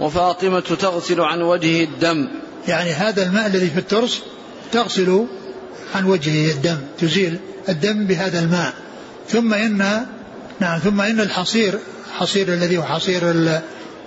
[0.01, 2.29] وفاطمة تغسل عن وجهه الدم.
[2.69, 4.21] يعني هذا الماء الذي في الترس
[4.73, 5.27] تغسل
[5.95, 7.39] عن وجهه الدم تزيل
[7.69, 8.73] الدم بهذا الماء.
[9.29, 10.07] ثم إن
[10.61, 11.79] نعم ثم إن الحصير
[12.19, 13.23] حصير الذي هو حصير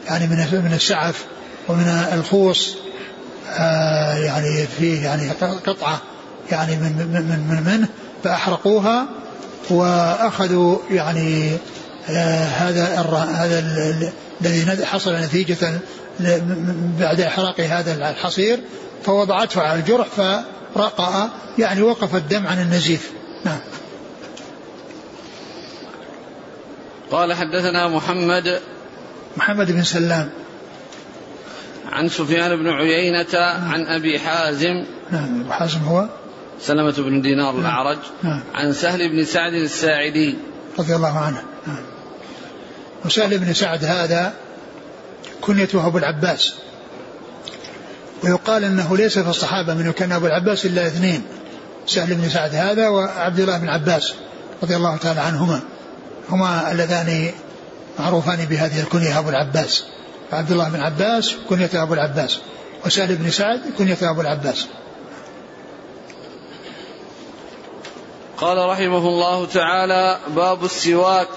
[0.08, 1.26] يعني من من السعف
[1.70, 2.76] ومن الخوص
[3.50, 5.30] آه يعني فيه يعني
[5.66, 6.02] قطعة
[6.52, 7.88] يعني من من من منه
[8.24, 9.06] فأحرقوها
[9.70, 11.52] وأخذوا يعني
[12.10, 12.84] آه هذا
[13.36, 13.60] هذا
[14.46, 15.80] الذي حصل نتيجة
[17.00, 18.60] بعد إحراق هذا الحصير
[19.04, 23.12] فوضعته على الجرح فرقأ يعني وقف الدم عن النزيف.
[23.46, 23.60] نعم.
[27.12, 28.60] قال حدثنا محمد
[29.38, 30.30] محمد بن سلام.
[31.92, 34.86] عن سفيان بن عيينة عن أبي حازم.
[35.12, 36.08] نعم أبو حازم هو.
[36.62, 37.62] سلمة بن دينار نعم.
[37.62, 37.98] الأعرج.
[38.24, 38.44] نعم.
[38.54, 40.38] عن سهل بن سعد الساعدي.
[40.80, 41.44] رضي الله عنه.
[41.68, 41.93] نعم.
[43.06, 44.34] وسهل بن سعد هذا
[45.42, 46.54] كنيته أبو العباس.
[48.24, 51.24] ويقال أنه ليس في الصحابة من كان أبو العباس إلا اثنين
[51.88, 54.14] سهل بن سعد هذا وعبد الله بن عباس
[54.64, 55.60] رضي الله تعالى عنهما.
[56.30, 57.32] هما اللذان
[58.00, 59.84] معروفان بهذه الكنية أبو العباس.
[60.32, 62.40] عبد الله بن عباس كنية أبو العباس
[62.86, 64.68] وسهل بن سعد كنية أبو العباس.
[68.38, 71.28] قال رحمه الله تعالى باب السواك.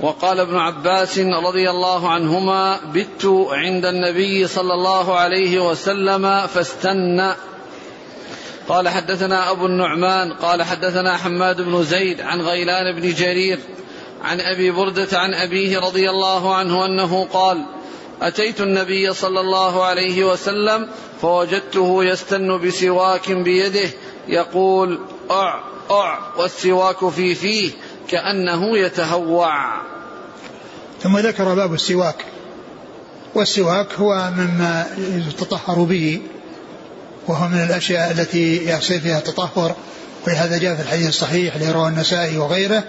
[0.00, 7.32] وقال ابن عباس رضي الله عنهما بت عند النبي صلى الله عليه وسلم فاستنى
[8.68, 13.58] قال حدثنا أبو النعمان قال حدثنا حماد بن زيد عن غيلان بن جرير
[14.22, 17.66] عن أبي بردة عن أبيه رضي الله عنه أنه قال
[18.22, 20.88] أتيت النبي صلى الله عليه وسلم
[21.22, 23.90] فوجدته يستن بسواك بيده
[24.28, 24.98] يقول
[25.30, 27.70] أع أع والسواك في فيه.
[28.08, 29.82] كأنه يتهوع.
[31.02, 32.24] ثم ذكر باب السواك.
[33.34, 34.86] والسواك هو مما
[35.28, 36.20] يتطهر به
[37.28, 39.74] وهو من الأشياء التي يحصل فيها التطهر.
[40.26, 42.84] ولهذا جاء في الحديث الصحيح رواه النسائي وغيره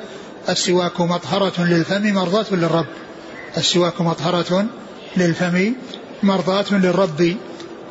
[0.50, 2.86] السواك مطهرة للفم مرضاة للرب.
[3.58, 4.66] السواك مطهرة
[5.18, 5.74] للفم
[6.24, 7.36] مرضاة للرب.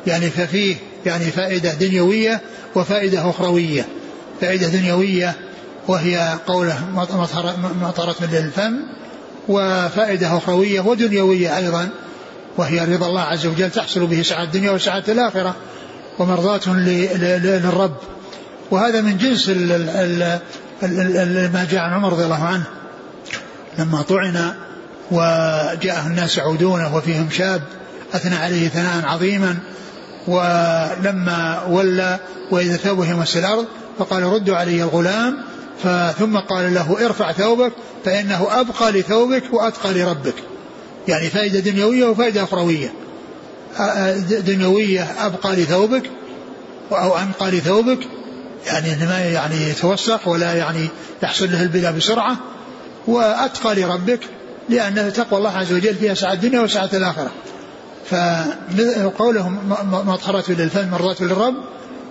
[0.07, 0.75] يعني ففيه
[1.05, 2.41] يعني فائدة دنيوية
[2.75, 3.85] وفائدة أخروية.
[4.41, 5.35] فائدة دنيوية
[5.87, 6.79] وهي قوله
[7.81, 8.79] مطهرة للفم
[9.47, 11.89] وفائدة أخروية ودنيوية أيضا
[12.57, 15.55] وهي رضا الله عز وجل تحصل به سعادة الدنيا وسعادة الآخرة
[16.19, 17.95] ومرضاة للرب.
[18.71, 19.49] وهذا من جنس
[21.53, 22.63] ما جاء عن عمر رضي الله عنه.
[23.79, 24.53] لما طعن
[25.11, 27.61] وجاءه الناس يعودونه وفيهم شاب
[28.13, 29.57] أثنى عليه ثناء عظيما
[30.27, 32.19] ولما ولى
[32.51, 33.65] وإذا ثوبه يمس الأرض
[33.99, 35.37] فقال ردوا علي الغلام
[36.19, 37.71] ثم قال له ارفع ثوبك
[38.05, 40.33] فإنه أبقى لثوبك وأتقى لربك.
[41.07, 42.93] يعني فائدة دنيوية وفائدة أخروية.
[44.29, 46.03] دنيوية أبقى لثوبك
[46.91, 47.99] أو أنقى لثوبك
[48.65, 50.87] يعني ما يعني يتوسخ ولا يعني
[51.23, 52.37] يحصل له البلاء بسرعة
[53.07, 54.19] وأتقى لربك
[54.69, 57.31] لأن تقوى الله عز وجل فيها سعة الدنيا وسعة الآخرة.
[58.09, 59.59] فقولهم
[59.91, 61.55] مطهرة للفم مرضاة للرب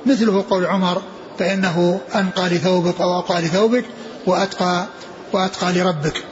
[0.06, 1.02] مثله قول عمر
[1.38, 3.84] فإنه أنقى لثوبك أو أقى لثوبك
[4.26, 4.86] وأتقى
[5.32, 6.22] وأتقى لربك.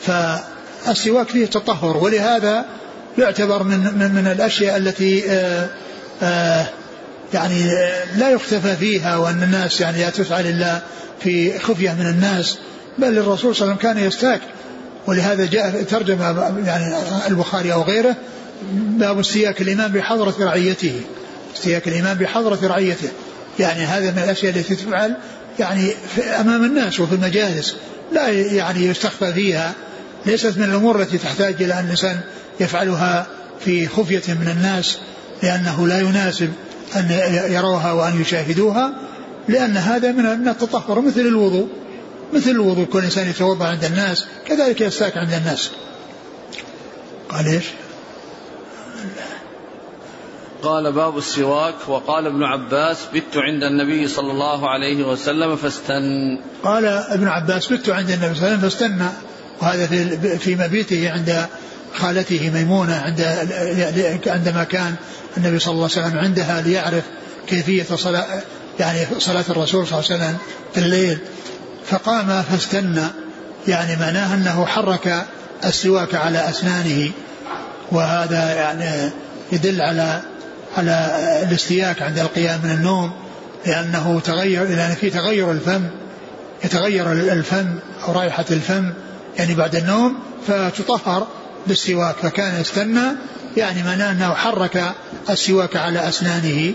[0.00, 2.64] فالسواك فيه تطهر ولهذا
[3.18, 5.68] يعتبر من من, من الأشياء التي آآ
[6.22, 6.66] آآ
[7.34, 7.70] يعني
[8.16, 10.80] لا يختفى فيها وأن الناس يعني لا تفعل إلا
[11.20, 12.58] في خفية من الناس
[12.98, 14.40] بل الرسول صلى الله عليه وسلم كان يستاك.
[15.06, 16.22] ولهذا جاء ترجم
[16.66, 16.94] يعني
[17.28, 18.16] البخاري أو غيره
[18.72, 21.00] باب استياك الإمام بحضرة رعيته.
[21.56, 23.08] استياك الإمام بحضرة رعيته.
[23.58, 25.16] يعني هذا من الأشياء التي تفعل
[25.58, 25.90] يعني
[26.40, 27.76] أمام الناس وفي المجالس
[28.12, 29.72] لا يعني يستخفى فيها.
[30.26, 32.20] ليست من الأمور التي تحتاج إلى أن الإنسان
[32.60, 33.26] يفعلها
[33.64, 34.98] في خفية من الناس
[35.42, 36.52] لأنه لا يناسب
[36.96, 37.10] أن
[37.48, 38.94] يروها وأن يشاهدوها
[39.48, 41.68] لأن هذا من التطهر مثل الوضوء.
[42.32, 45.70] مثل الوضوء كل إنسان يتوضأ عند الناس كذلك يستاك عند الناس.
[47.28, 47.64] قال إيش؟
[50.64, 56.38] قال باب السواك وقال ابن عباس بت عند النبي صلى الله عليه وسلم فاستن.
[56.62, 59.08] قال ابن عباس بت عند النبي صلى الله عليه وسلم فاستنى
[59.60, 61.46] وهذا في في مبيته عند
[61.94, 63.20] خالته ميمونة عند
[64.26, 64.94] عندما كان
[65.36, 67.04] النبي صلى الله عليه وسلم عندها ليعرف
[67.46, 68.26] كيفية صلاة
[68.80, 70.36] يعني صلاة الرسول صلى الله عليه وسلم
[70.74, 71.18] في الليل.
[71.86, 73.06] فقام فاستنى
[73.68, 75.24] يعني معناه أنه حرك
[75.64, 77.10] السواك على أسنانه.
[77.92, 79.10] وهذا يعني
[79.52, 80.20] يدل على
[80.76, 81.10] على
[81.48, 83.12] الاستياك عند القيام من النوم
[83.66, 85.82] لأنه تغير لأن في تغير الفم
[86.64, 87.66] يتغير الفم
[88.08, 88.92] أو رائحة الفم
[89.38, 91.26] يعني بعد النوم فتطهر
[91.66, 93.02] بالسواك فكان يستنى
[93.56, 94.82] يعني معناه أنه حرك
[95.30, 96.72] السواك على أسنانه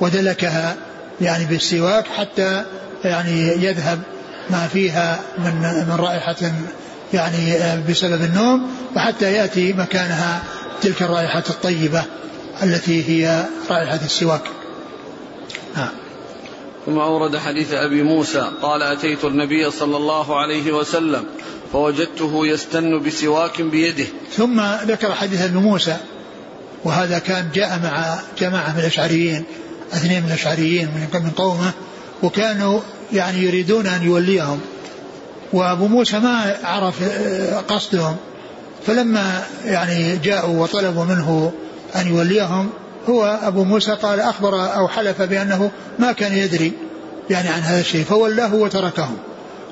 [0.00, 0.76] ودلكها
[1.20, 2.64] يعني بالسواك حتى
[3.04, 4.00] يعني يذهب
[4.50, 5.54] ما فيها من
[5.88, 6.36] من رائحة
[7.14, 7.56] يعني
[7.88, 10.42] بسبب النوم وحتى يأتي مكانها
[10.82, 12.04] تلك الرائحة الطيبة.
[12.62, 14.42] التي هي رائحة السواك.
[15.76, 15.88] نعم
[16.86, 21.24] ثم أورد حديث أبي موسى قال أتيت النبي صلى الله عليه وسلم
[21.72, 24.06] فوجدته يستن بسواك بيده.
[24.36, 25.96] ثم ذكر حديث أبي موسى
[26.84, 29.44] وهذا كان جاء مع جماعة من الأشعريين
[29.92, 31.72] اثنين من الأشعريين من قومه
[32.22, 32.80] وكانوا
[33.12, 34.60] يعني يريدون أن يوليهم.
[35.52, 36.94] وأبو موسى ما عرف
[37.68, 38.16] قصدهم
[38.86, 41.52] فلما يعني جاءوا وطلبوا منه
[41.96, 42.70] أن يوليهم.
[43.08, 46.72] هو أبو موسى قال أخبر أو حلف بأنه ما كان يدري
[47.30, 49.16] يعني عن هذا الشيء فولاه وتركهم.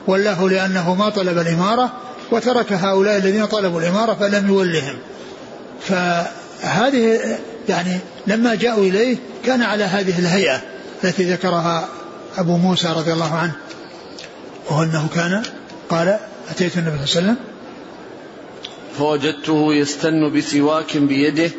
[0.06, 1.92] ولاه لأنه ما طلب الإمارة
[2.30, 4.98] وترك هؤلاء الذين طلبوا الإمارة فلم يولهم.
[5.80, 7.20] فهذه
[7.68, 10.60] يعني لما جاءوا إليه كان على هذه الهيئة
[11.04, 11.88] التي ذكرها
[12.38, 13.52] أبو موسى رضي الله عنه.
[14.70, 15.42] وهو أنه كان
[15.90, 16.18] قال
[16.50, 17.36] أتيت النبي صلى الله عليه وسلم.
[18.98, 21.50] فوجدته يستن بسواك بيده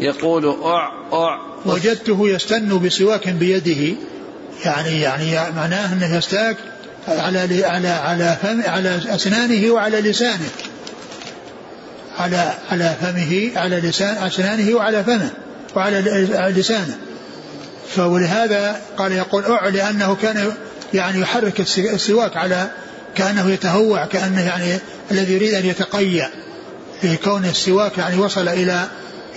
[0.00, 1.40] يقول أع أع.
[1.66, 3.96] وجدته يستن بسواك بيده.
[4.64, 6.56] يعني يعني معناه أنه يستاك
[7.08, 10.48] على على على فم على أسنانه وعلى لسانه.
[12.18, 15.30] على على فمه على لسان أسنانه وعلى فمه
[15.76, 16.00] وعلى
[16.56, 16.96] لسانه.
[17.96, 20.52] فولهذا قال يقول أع لأنه كان
[20.94, 22.70] يعني يحرك السواك على
[23.14, 24.78] كأنه يتهوع كأنه يعني
[25.10, 26.30] الذي يريد أن يتقيأ.
[27.02, 28.88] لكون السواك يعني وصل إلى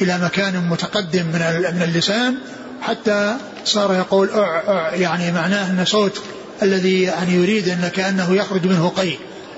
[0.02, 1.40] إلى مكان متقدم من
[1.76, 2.36] من اللسان
[2.82, 3.36] حتى
[3.66, 6.22] صار يقول أع أع يعني معناه أن صوت
[6.62, 9.12] الذي يعني يريد أن كأنه يخرج منه قي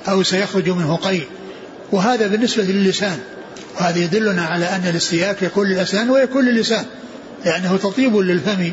[0.08, 1.22] أو سيخرج منه قي
[1.92, 3.20] وهذا بالنسبة للسان.
[3.80, 6.86] وهذا يدلنا على أن الاستياك يكون للأسنان ويكون للسان
[7.46, 8.72] لأنه تطيب للفم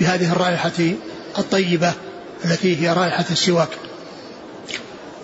[0.00, 0.72] بهذه الرائحة
[1.38, 1.92] الطيبة
[2.44, 3.68] التي هي رائحة السواك.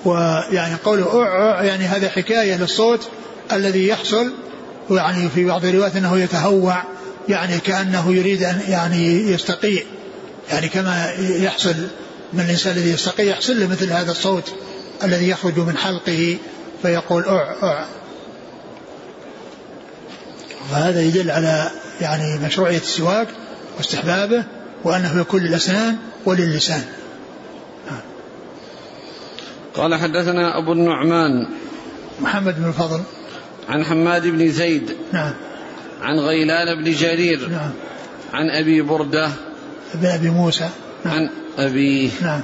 [0.04, 3.08] ويعني قوله أع يعني هذا حكاية للصوت
[3.52, 4.32] الذي يحصل
[4.90, 6.82] ويعني في بعض الروايات أنه يتهوع
[7.28, 9.86] يعني كأنه يريد أن يعني يستقيء
[10.50, 11.74] يعني كما يحصل
[12.32, 14.52] من الإنسان الذي يستقيء يحصل له مثل هذا الصوت
[15.04, 16.38] الذي يخرج من حلقه
[16.82, 17.86] فيقول أع أع.
[20.72, 21.70] وهذا يدل على
[22.00, 23.28] يعني مشروعية السواك
[23.78, 24.44] واستحبابه
[24.84, 26.84] وأنه يكون للأسنان وللسان.
[29.74, 31.48] قال حدثنا أبو النعمان.
[32.20, 33.02] محمد بن الفضل.
[33.68, 35.32] عن حماد بن زيد نعم.
[36.02, 37.70] عن غيلان بن جرير نعم.
[38.32, 39.30] عن أبي بردة
[39.94, 40.68] بن أبي موسى.
[41.04, 41.14] نعم.
[41.14, 42.40] عن أبيه نعم.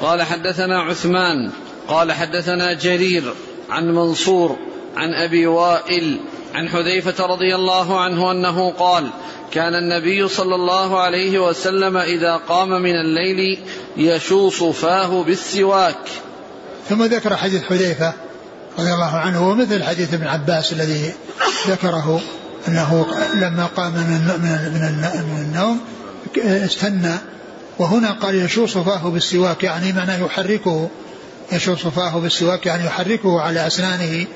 [0.00, 1.50] قال حدثنا عثمان
[1.88, 3.34] قال حدثنا جرير
[3.70, 4.56] عن منصور
[4.96, 6.20] عن أبي وائل
[6.54, 9.10] عن حذيفة رضي الله عنه أنه قال
[9.52, 13.58] كان النبي صلى الله عليه وسلم إذا قام من الليل
[13.96, 16.08] يشوص فاه بالسواك.
[16.88, 18.14] ثم ذكر حديث حذيفة.
[18.78, 21.12] رضي الله عنه ومثل حديث ابن عباس الذي
[21.68, 22.20] ذكره
[22.68, 24.78] أنه لما قام من, من,
[25.32, 25.80] من النوم
[26.64, 27.14] استنى
[27.78, 30.88] وهنا قال يشوص فاه بالسواك يعني معناه يحركه
[31.52, 34.26] يشوص فاه بالسواك يعني يحركه على أسنانه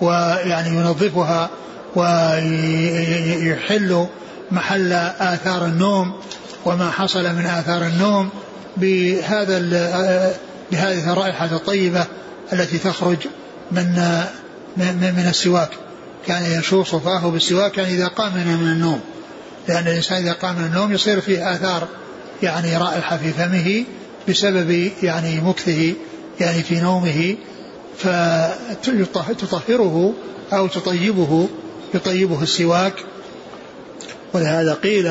[0.00, 1.50] ويعني ينظفها
[1.96, 3.26] ويحل
[4.50, 6.12] محل آثار النوم
[6.64, 8.28] وما حصل من آثار النوم
[8.76, 9.58] بهذا
[10.72, 12.06] بهذه الرائحة الطيبة
[12.52, 13.18] التي تخرج
[13.72, 14.20] من
[14.76, 15.70] من, من السواك.
[16.26, 19.00] كان يشوص فاه بالسواك يعني إذا قام من النوم.
[19.68, 21.88] لأن الإنسان إذا قام من النوم يصير فيه آثار
[22.42, 23.84] يعني رائحة في فمه
[24.28, 25.94] بسبب يعني مكثه
[26.40, 27.36] يعني في نومه.
[29.14, 30.14] فتطهره
[30.52, 31.48] أو تطيبه
[31.94, 32.94] يطيبه السواك.
[34.34, 35.06] ولهذا قيل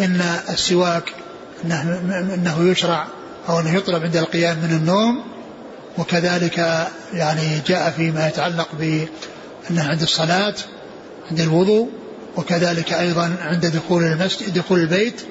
[0.00, 1.12] إن السواك
[1.64, 1.82] إنه,
[2.34, 3.06] إنه يشرع
[3.48, 5.22] أو أنه يطلب عند القيام من النوم
[5.98, 10.54] وكذلك يعني جاء فيما يتعلق بأنه عند الصلاة
[11.30, 11.90] عند الوضوء
[12.36, 15.22] وكذلك أيضا عند دخول المسجد دخول البيت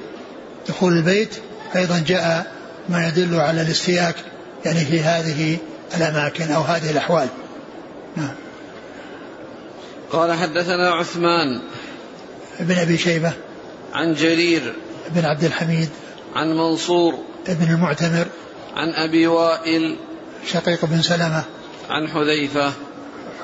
[0.69, 1.35] دخول البيت
[1.75, 2.51] أيضا جاء
[2.89, 4.15] ما يدل على الاستياك
[4.65, 5.57] يعني في هذه
[5.97, 7.27] الأماكن أو هذه الأحوال.
[8.15, 8.35] نعم.
[10.11, 11.61] قال حدثنا عثمان
[12.59, 13.31] بن أبي شيبة.
[13.93, 14.73] عن جرير
[15.09, 15.89] بن عبد الحميد.
[16.35, 18.27] عن منصور بن المعتمر.
[18.75, 19.97] عن أبي وائل
[20.45, 21.43] شقيق بن سلمة.
[21.89, 22.73] عن حذيفة.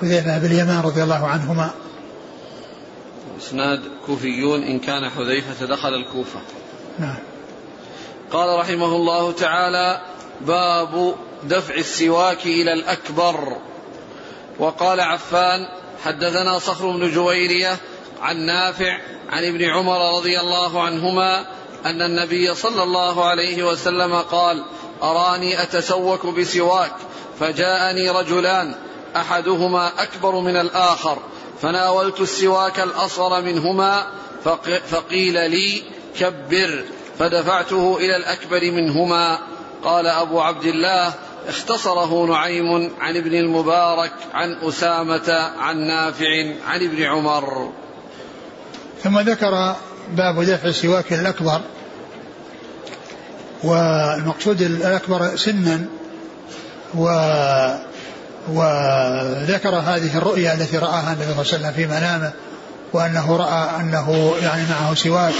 [0.01, 1.69] حذيفة بن اليمان رضي الله عنهما.
[3.39, 6.39] إسناد كوفيون إن كان حذيفة دخل الكوفة.
[6.99, 7.17] نعم.
[8.31, 10.01] قال رحمه الله تعالى
[10.41, 13.57] باب دفع السواك إلى الأكبر.
[14.59, 15.67] وقال عفان
[16.03, 17.77] حدثنا صخر بن جويرية
[18.21, 21.45] عن نافع عن ابن عمر رضي الله عنهما
[21.85, 24.65] أن النبي صلى الله عليه وسلم قال
[25.03, 26.91] أراني أتسوك بسواك
[27.39, 28.75] فجاءني رجلان
[29.15, 31.17] أحدهما أكبر من الآخر
[31.61, 34.07] فناولت السواك الأصغر منهما
[34.89, 35.83] فقيل لي
[36.19, 36.83] كبر
[37.19, 39.39] فدفعته إلى الأكبر منهما.
[39.83, 41.13] قال أبو عبد الله
[41.47, 47.71] اختصره نعيم عن ابن المبارك عن أسامة عن نافع عن ابن عمر.
[49.03, 49.75] ثم ذكر
[50.11, 51.61] باب دفع السواك الأكبر.
[53.63, 55.85] والمقصود الأكبر سنا
[56.95, 57.03] و
[58.47, 62.31] وذكر هذه الرؤيا التي رآها النبي صلى الله عليه وسلم في منامه
[62.93, 65.33] وأنه رأى أنه يعني معه سواك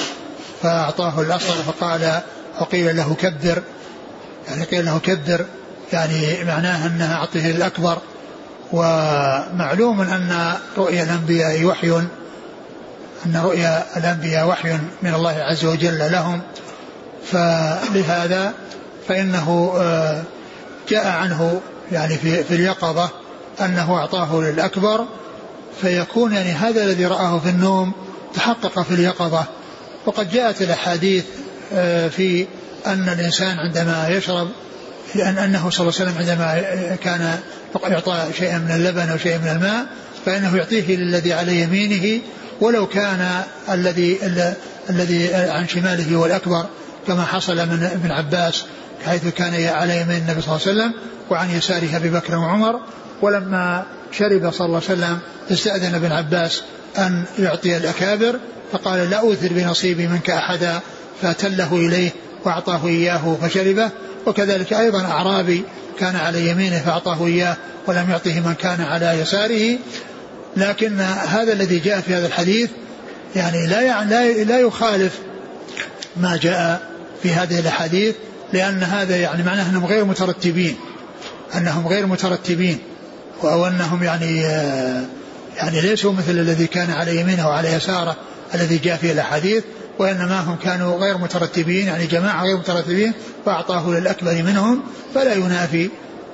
[0.64, 2.22] فأعطاه الأصغر فقال
[2.60, 3.62] وقيل له كبر
[4.48, 5.46] يعني قيل له كبر
[5.94, 7.98] يعني معناه أنها أعطه الأكبر.
[8.74, 11.90] ومعلوم أن رؤيا الأنبياء وحي
[13.26, 16.42] أن رؤيا الأنبياء وحي من الله عز وجل لهم.
[17.32, 18.54] فلهذا
[19.08, 20.24] فإنه آه،
[20.90, 21.62] جاء عنه
[21.92, 23.10] يعني في, في اليقظة
[23.62, 25.06] أنه أعطاه للأكبر
[25.82, 27.92] فيكون يعني هذا الذي رآه في النوم
[28.34, 29.46] تحقق في اليقظة.
[30.06, 31.26] وقد جاءت الأحاديث
[31.74, 32.48] آه، في
[32.86, 34.48] أن الإنسان عندما يشرب
[35.16, 37.40] لأن أنه صلى الله عليه وسلم عندما كان
[37.84, 39.86] يعطى شيئا من اللبن أو شيئا من الماء
[40.26, 42.22] فإنه يعطيه للذي على يمينه
[42.62, 44.20] ولو كان الذي
[44.90, 46.66] الذي عن شماله هو الأكبر.
[47.08, 48.66] كما حصل من ابن عباس
[49.06, 50.94] حيث كان على يمين النبي صلى الله عليه وسلم
[51.30, 52.80] وعن يساره أبي بكر وعمر
[53.22, 55.20] ولما شرب صلى الله عليه وسلم
[55.52, 56.62] استأذن ابن عباس
[56.98, 58.40] أن يعطي الأكابر
[58.72, 60.80] فقال لا أوثر بنصيبي منك أحدا
[61.22, 62.12] فأتله إليه
[62.46, 63.90] وأعطاه إياه فشربه.
[64.26, 65.64] وكذلك أيضا أعرابي
[66.00, 69.78] كان على يمينه فأعطاه إياه ولم يعطه من كان على يساره.
[70.58, 72.70] لكن هذا الذي جاء في هذا الحديث
[73.36, 75.20] يعني لا يعني لا يخالف
[76.18, 78.16] ما جاء في هذه الأحاديث
[78.54, 80.76] لأن هذا يعني معناه أنهم غير مترتبين
[81.58, 82.80] أنهم غير مترتبين
[83.44, 84.42] أو أنهم يعني
[85.58, 88.16] يعني ليسوا مثل الذي كان على يمينه وعلى يساره
[88.56, 89.64] الذي جاء في الأحاديث
[90.00, 93.14] وإنما هم كانوا غير مترتبين يعني جماعة غير مترتبين
[93.46, 94.84] فأعطاه للأكبر منهم
[95.16, 95.90] فلا ينافي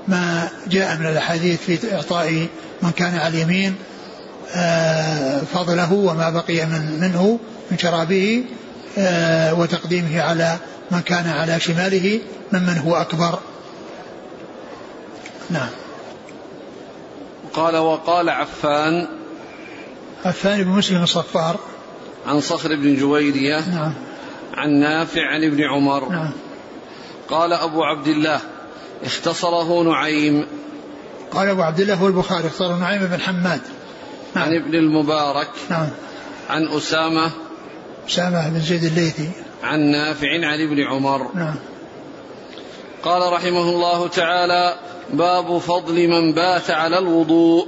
[0.08, 2.48] ما جاء من الأحاديث في إعطاء
[2.82, 3.76] من كان على اليمين
[4.56, 7.40] آه، فضله وما بقي من منه
[7.72, 8.44] من شرابه.
[8.44, 8.63] آه،
[9.58, 10.58] وتقديمه على
[10.92, 12.20] من كان على شماله
[12.52, 13.40] ممن هو أكبر.
[15.50, 15.70] نعم.
[17.54, 19.08] قال وقال عفان
[20.26, 21.60] عفان بن مسلم الصفار.
[22.28, 23.70] عن صخر بن جويرية.
[23.70, 23.94] نعم.
[24.54, 26.10] عن نافع عن ابن عمر.
[26.10, 26.32] نعم.
[27.30, 28.40] قال أبو عبد الله
[29.06, 30.46] اختصره نعيم.
[31.32, 33.62] قال أبو عبد الله هو البخاري اختصره نعيم بن حماد.
[34.36, 34.46] نعم.
[34.46, 35.50] عن ابن المبارك.
[35.70, 35.90] نعم.
[36.50, 37.32] عن أسامة.
[38.08, 39.32] أسامة بن زيد الليثي.
[39.64, 41.32] عن نافع عن ابن عمر.
[41.36, 41.56] نعم.
[43.04, 44.76] قال رحمه الله تعالى
[45.14, 47.68] باب فضل من بات على الوضوء.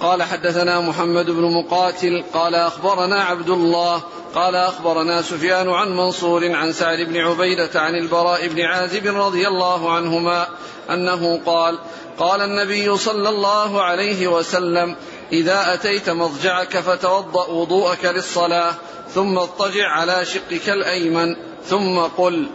[0.00, 4.02] قال حدثنا محمد بن مقاتل قال أخبرنا عبد الله
[4.34, 9.92] قال أخبرنا سفيان عن منصور عن سعد بن عبيدة عن البراء بن عازب رضي الله
[9.92, 10.46] عنهما
[10.90, 11.78] أنه قال
[12.18, 14.96] قال النبي صلى الله عليه وسلم
[15.32, 18.74] إذا أتيت مضجعك فتوضأ وضوءك للصلاة
[19.14, 21.36] ثم اضطجع على شقك الأيمن
[21.68, 22.46] ثم قل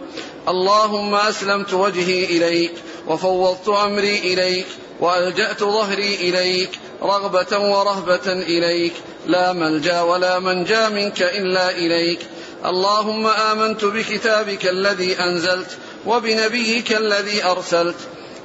[0.48, 2.72] اللهم أسلمت وجهي إليك
[3.08, 4.66] وفوضت أمري إليك
[5.00, 6.70] وألجأت ظهري إليك
[7.02, 8.92] رغبة ورهبة إليك
[9.26, 12.18] لا ملجأ ولا منجأ منك إلا إليك
[12.64, 17.96] اللهم آمنت بكتابك الذي أنزلت وبنبيك الذي أرسلت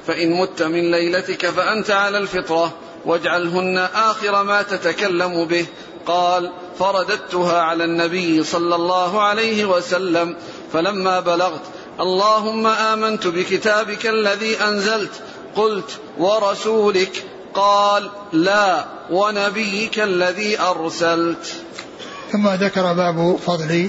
[0.06, 2.74] فإن مت من ليلتك فأنت على الفطرة
[3.08, 5.66] واجعلهن آخر ما تتكلم به.
[6.06, 10.36] قال فرددتها على النبي صلى الله عليه وسلم
[10.72, 11.62] فلما بلغت
[12.00, 15.10] اللهم آمنت بكتابك الذي أنزلت
[15.56, 17.24] قلت ورسولك.
[17.54, 21.54] قال لا ونبيك الذي أرسلت.
[22.32, 23.88] ثم ذكر باب فضل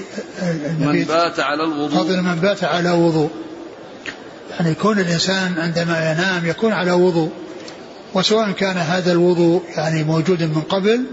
[0.78, 1.98] من بات على الوضوء.
[1.98, 3.30] فضل من بات على وضوء.
[4.50, 7.30] يعني يكون الإنسان عندما ينام يكون على وضوء.
[8.14, 11.04] وسواء كان هذا الوضوء يعني موجود من قبل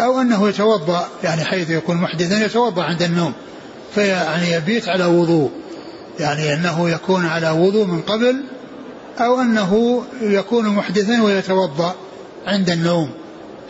[0.00, 3.32] أو أنه يتوضأ يعني حيث يكون محدثا يتوضأ عند النوم
[3.94, 5.50] فيعني يبيت على وضوء
[6.20, 8.44] يعني أنه يكون على وضوء من قبل
[9.20, 11.94] أو أنه يكون محدثا ويتوضأ
[12.46, 13.10] عند النوم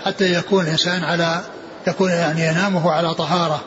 [0.05, 1.41] حتى يكون الإنسان على
[1.87, 3.61] يكون يعني ينام وهو على طهارة.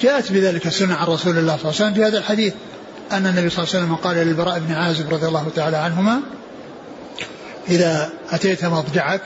[0.00, 2.54] جاءت بذلك السنة عن رسول الله صلى الله عليه وسلم في هذا الحديث
[3.12, 6.20] أن النبي صلى الله عليه وسلم قال للبراء بن عازب رضي الله تعالى عنهما
[7.68, 9.20] إذا أتيت مضجعك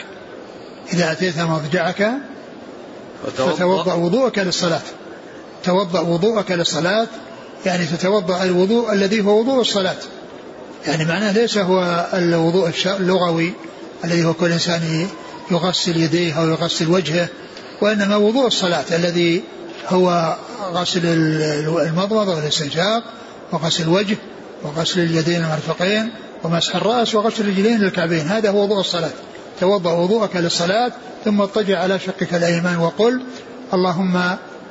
[0.93, 2.11] إذا أتيت مضجعك
[3.37, 3.93] فتوضأ.
[3.93, 4.81] وضوءك للصلاة.
[5.63, 7.07] توضأ وضوءك للصلاة
[7.65, 9.97] يعني تتوضأ الوضوء الذي هو وضوء الصلاة.
[10.87, 13.53] يعني معناه ليس هو الوضوء اللغوي
[14.03, 15.07] الذي هو كل إنسان
[15.51, 17.27] يغسل يديه أو يغسل وجهه
[17.81, 19.43] وإنما وضوء الصلاة الذي
[19.87, 20.35] هو
[20.73, 23.03] غسل المضمضة والاستنشاق
[23.51, 24.17] وغسل الوجه
[24.63, 26.11] وغسل اليدين المرفقين
[26.43, 28.27] ومسح الرأس وغسل الرجلين للكعبين.
[28.27, 29.11] هذا هو وضوء الصلاة.
[29.59, 30.91] توضأ وضوءك للصلاة
[31.25, 33.21] ثم اضطجع على شقك الأيمن وقل
[33.73, 34.21] اللهم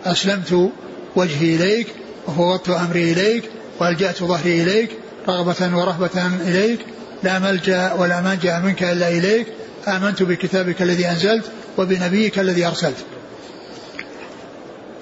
[0.05, 0.71] أسلمت
[1.17, 1.87] وجهي إليك
[2.27, 3.51] وفوضت أمري إليك
[3.81, 4.91] وألجأت ظهري إليك
[5.29, 6.81] رغبة ورهبة إليك
[7.23, 9.47] لا ملجأ ولا منجأ منك إلا إليك
[9.89, 11.45] آمنت بكتابك الذي أنزلت
[11.79, 12.97] وبنبيك الذي أرسلت.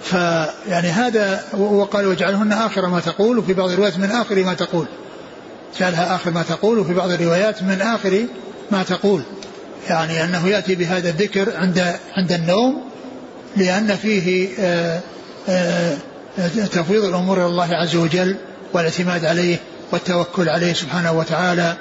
[0.03, 4.87] فيعني هذا وقال واجعلهن آخر ما تقول وفي بعض الروايات من آخر ما تقول.
[5.81, 8.25] جعلها آخر ما تقول وفي بعض الروايات من آخر
[8.71, 9.23] ما تقول.
[9.89, 12.83] يعني أنه يأتي بهذا الذكر عند عند النوم
[13.57, 15.01] لأن فيه آه،
[15.49, 15.97] آآ
[16.39, 18.37] آه، تفويض الأمور إلى الله عز وجل
[18.73, 19.57] والاعتماد عليه
[19.93, 21.77] والتوكل عليه سبحانه وتعالى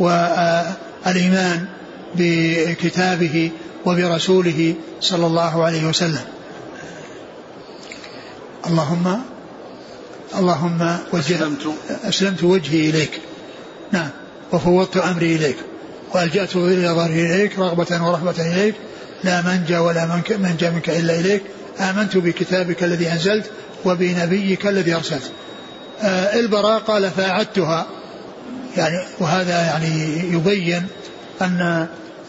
[0.00, 1.66] والإيمان
[2.14, 3.50] بكتابه
[3.86, 6.24] وبرسوله صلى الله عليه وسلم.
[8.66, 9.20] اللهم
[10.38, 11.74] اللهم أسلمت.
[12.04, 13.20] أسلمت وجهي إليك.
[13.92, 14.08] نعم.
[14.52, 15.56] وفوضت أمري إليك.
[16.14, 18.74] وألجأت ظهري إليك رغبة ورهبة إليك.
[19.24, 20.06] لا منجى ولا
[20.38, 21.42] منجى منك إلا إليك.
[21.80, 23.50] آمنت بكتابك الذي أنزلت
[23.84, 25.30] وبنبيك الذي أرسلت.
[26.02, 27.86] آه البراء قال فأعدتها.
[28.76, 30.86] يعني وهذا يعني يبين
[31.42, 31.86] أن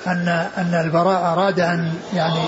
[0.08, 2.44] أن أن البراء أراد أن يعني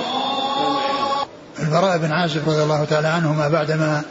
[1.59, 4.01] البراء بن عازب رضي الله تعالى عنهما بعدما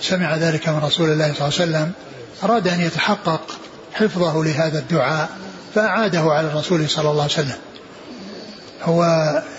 [0.00, 1.92] سمع ذلك من رسول الله صلى الله عليه وسلم
[2.44, 3.40] أراد أن يتحقق
[3.96, 5.28] حفظه لهذا الدعاء
[5.74, 7.56] فأعاده على الرسول صلى الله عليه وسلم.
[8.82, 9.02] هو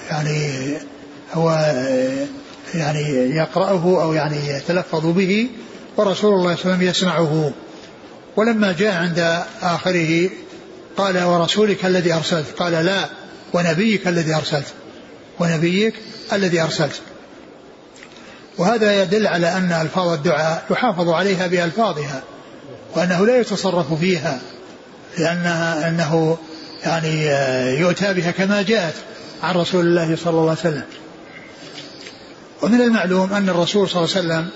[0.09, 0.73] يعني
[1.33, 1.51] هو
[2.75, 5.47] يعني يقرأه أو يعني يتلفظ به
[5.97, 7.51] ورسول الله صلى الله عليه وسلم يسمعه.
[8.35, 10.29] ولما جاء عند آخره
[10.97, 13.09] قال ورسولك الذي أرسلت؟ قال لا
[13.53, 14.67] ونبيك الذي أرسلت.
[15.39, 15.93] ونبيك
[16.33, 17.01] الذي أرسلت.
[18.57, 22.23] وهذا يدل على أن ألفاظ الدعاء يحافظ عليها بألفاظها.
[22.95, 24.39] وأنه لا يتصرف فيها
[25.17, 26.37] لأنها أنه
[26.83, 27.25] يعني
[27.79, 28.95] يؤتى بها كما جاءت
[29.43, 30.83] عن رسول الله صلى الله عليه وسلم.
[32.61, 34.49] ومن المعلوم أن الرسول صلى الله عليه وسلم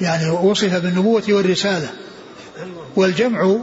[0.00, 1.88] يعني وصف بالنبوة والرسالة.
[2.96, 3.56] والجمع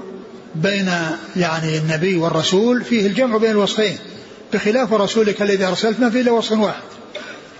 [0.55, 0.91] بين
[1.35, 3.97] يعني النبي والرسول فيه الجمع بين الوصفين
[4.53, 6.81] بخلاف رسولك الذي أرسلت ما فيه إلا وصف واحد.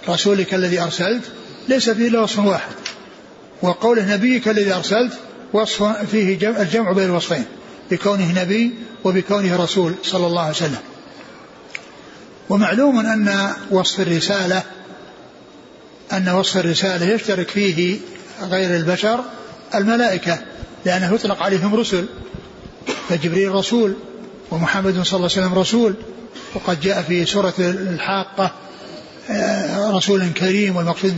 [0.10, 1.24] رسولك الذي أرسلت
[1.68, 2.74] ليس فيه إلا وصف واحد.
[3.62, 5.14] وقوله نبيك الذي أرسلت
[5.54, 7.46] وصف فيه جمع الجمع بين الوصفين
[7.92, 8.72] بكونه نبي
[9.04, 10.80] وبكونه رسول صلى الله عليه وسلم.
[12.50, 14.64] ومعلوم أن وصف الرسالة
[16.14, 17.98] أن وصف الرسالة يشترك فيه
[18.42, 19.24] غير البشر
[19.76, 20.40] الملائكة
[20.86, 22.06] لأنه يطلق عليهم رسل.
[23.10, 23.94] فجبريل رسول
[24.52, 25.94] ومحمد صلى الله عليه وسلم رسول.
[26.56, 28.52] وقد جاء في سورة الحاقة
[29.30, 31.14] آه، رسول كريم والمقصود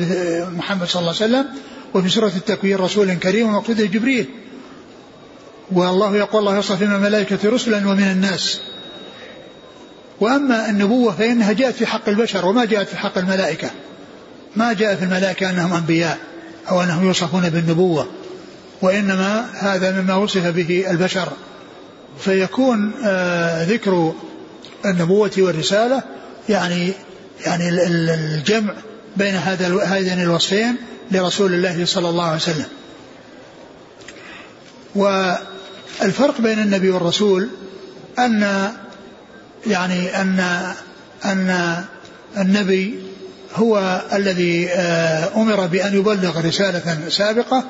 [0.57, 1.45] محمد صلى الله عليه وسلم.
[1.93, 4.25] وفي سورة التكوير رسول كريم والمقصود جبريل.
[5.71, 8.61] والله يقول الله يصطفي من الملائكة رسلا ومن الناس.
[10.19, 13.71] وأما النبوة فإنها جاءت في حق البشر وما جاءت في حق الملائكة.
[14.55, 16.17] ما جاء في الملائكة أنهم أنبياء
[16.69, 18.07] أو أنهم يوصفون بالنبوة
[18.81, 21.27] وإنما هذا مما وصف به البشر.
[22.19, 24.13] فيكون آه ذكر
[24.85, 26.03] النبوة والرسالة
[26.49, 26.93] يعني
[27.45, 28.73] يعني الجمع
[29.17, 30.75] بين هذا هذين الوصفين
[31.11, 32.65] لرسول الله صلى الله عليه وسلم.
[34.95, 37.49] والفرق بين النبي والرسول
[38.19, 38.71] أن
[39.67, 40.39] يعني أن
[41.25, 41.83] أن
[42.37, 42.99] النبي
[43.55, 47.63] هو الذي آه، أمر بأن يبلغ رسالة سابقة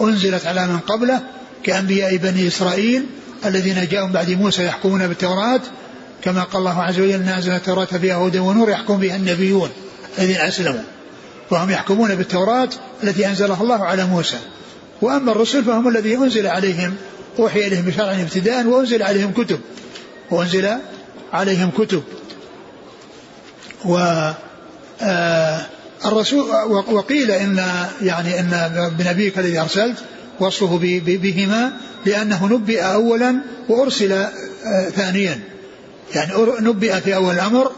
[0.00, 1.20] أنزلت على من قبله
[1.62, 3.06] كأنبياء بني إسرائيل
[3.44, 5.60] الذين جاءوا بعد موسى يحكمون بالتوراة
[6.22, 9.70] كما قال الله عز وجل نازل التوراة فيها هدى ونور يحكم بها النبيون
[10.18, 10.82] الذين أسلموا
[11.50, 12.68] وهم يحكمون بالتوراة
[13.04, 14.38] التي أنزلها الله على موسى.
[15.02, 16.94] وأما الرسل فهم الذي أنزل عليهم
[17.38, 19.60] أوحي إليهم بشرع ابتداء وأنزل عليهم كتب.
[20.30, 20.68] وأنزل
[21.32, 22.02] عليهم كتب.
[23.84, 23.98] و
[25.02, 25.60] آه
[26.04, 26.50] الرسول
[26.90, 27.64] وقيل إن
[28.02, 29.96] يعني إن بنبيك الذي أرسلت
[30.40, 31.72] وصفه بهما
[32.06, 34.30] لأنه نبئ اولا وأرسل آه
[34.96, 35.40] ثانيا.
[36.14, 37.70] يعني نبئ في أول الأمر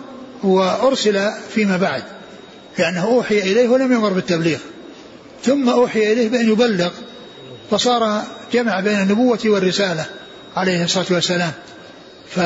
[0.43, 2.03] وأرسل فيما بعد.
[2.79, 4.59] لأنه أوحي إليه ولم يمر بالتبليغ.
[5.45, 6.91] ثم أوحي إليه بأن يبلغ
[7.71, 10.05] فصار جمع بين النبوة والرسالة
[10.57, 11.53] عليه الصلاة والسلام.
[12.31, 12.41] ف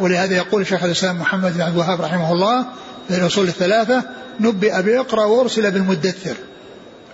[0.00, 2.66] ولهذا يقول شيخ الإسلام محمد بن عبد الوهاب رحمه الله
[3.08, 4.02] في الأصول الثلاثة
[4.40, 6.34] نبئ بإقرأ وأرسل بالمدثر.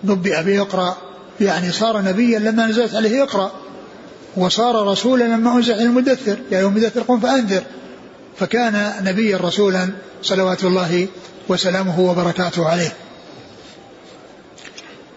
[0.04, 0.96] نبئ بإقرأ
[1.40, 3.52] يعني صار نبيا لما نزلت عليه اقرأ
[4.36, 6.38] وصار رسولا لما أنزل عليه المدثر.
[6.50, 7.62] يا أيها المدثر قم فأنذر.
[8.40, 9.90] فكان نبيا رسولا
[10.22, 11.08] صلوات الله
[11.48, 12.92] وسلامه وبركاته عليه.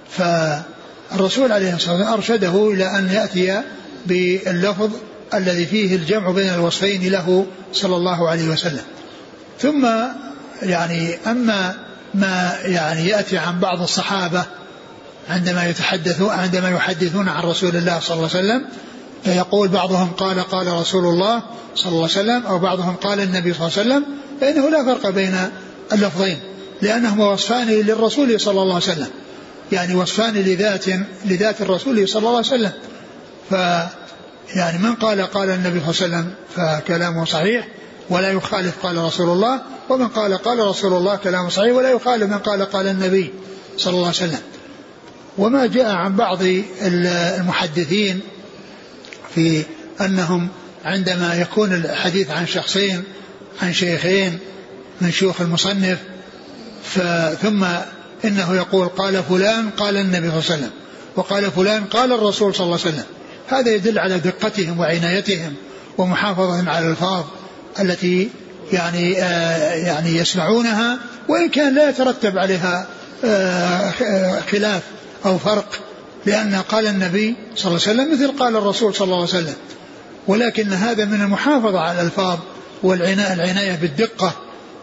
[0.10, 3.62] فالرسول عليه الصلاة والسلام أرشده إلى أن يأتي
[4.06, 4.92] باللفظ
[5.34, 8.84] الذي فيه الجمع بين الوصفين له صلى الله عليه وسلم.
[9.60, 9.88] ثم
[10.62, 11.76] يعني أما
[12.14, 14.44] ما يعني يأتي عن بعض الصحابة
[15.30, 18.66] عندما يتحدثون عندما يحدثون عن رسول الله صلى الله عليه وسلم
[19.24, 21.42] فيقول بعضهم قال قال رسول الله
[21.76, 24.06] صلى الله عليه وسلم أو بعضهم قال النبي صلى الله عليه وسلم
[24.42, 25.50] فإنه لا فرق بين
[25.94, 26.40] اللفظين
[26.82, 29.08] لأنهما وصفان للرسول صلى الله عليه وسلم
[29.72, 30.86] يعني وصفان لذات
[31.26, 32.72] لذات الرسول صلى الله عليه وسلم.
[33.50, 33.54] ف
[34.56, 37.68] يعني من قال قال النبي صلى الله عليه وسلم فكلامه صحيح
[38.10, 42.38] ولا يخالف قال رسول الله ومن قال قال رسول الله كلامه صحيح ولا يخالف من
[42.38, 43.34] قال قال النبي
[43.78, 44.40] صلى الله عليه وسلم.
[45.38, 46.40] وما جاء عن بعض
[46.82, 48.20] المحدثين
[49.36, 49.64] في
[50.02, 50.48] أنهم
[50.86, 53.04] عندما يكون الحديث عن شخصين
[53.62, 54.40] عن شيخين
[55.02, 55.98] من شيوخ المصنف
[57.42, 57.66] ثم
[58.26, 60.72] إنه يقول قال فلان قال النبي صلى الله عليه وسلم
[61.16, 63.06] وقال فلان قال الرسول صلى الله عليه وسلم.
[63.48, 65.54] هذا يدل على دقتهم وعنايتهم
[65.98, 67.24] ومحافظتهم على الألفاظ
[67.80, 68.30] التي
[68.74, 72.88] يعني آه يعني يسمعونها وإن كان لا يترتب عليها
[73.26, 73.90] آه
[74.52, 74.82] خلاف
[75.26, 75.80] أو فرق.
[76.26, 79.56] لأن قال النبي صلى الله عليه وسلم مثل قال الرسول صلى الله عليه وسلم
[80.28, 82.40] ولكن هذا من المحافظة على الألفاظ
[82.84, 84.34] والعناية العناية بالدقة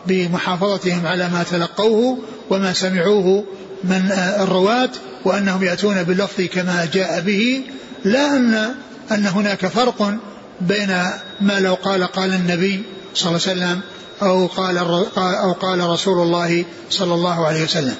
[0.06, 2.18] بمحافظتهم على ما تلقوه
[2.50, 3.44] وما سمعوه
[3.84, 4.90] من الرواة
[5.24, 7.62] وأنهم يأتون باللفظ كما جاء به
[8.04, 8.74] لا أن
[9.12, 10.14] أن هناك فرق
[10.60, 11.02] بين
[11.40, 12.82] ما لو قال قال النبي
[13.14, 13.80] صلى الله عليه وسلم
[14.22, 14.78] أو قال
[15.18, 17.94] أو قال رسول الله صلى الله عليه وسلم.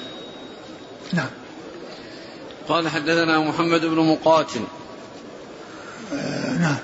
[1.13, 1.29] نعم.
[2.69, 4.61] قال حدثنا محمد بن مقاتل.
[6.13, 6.77] آه نعم.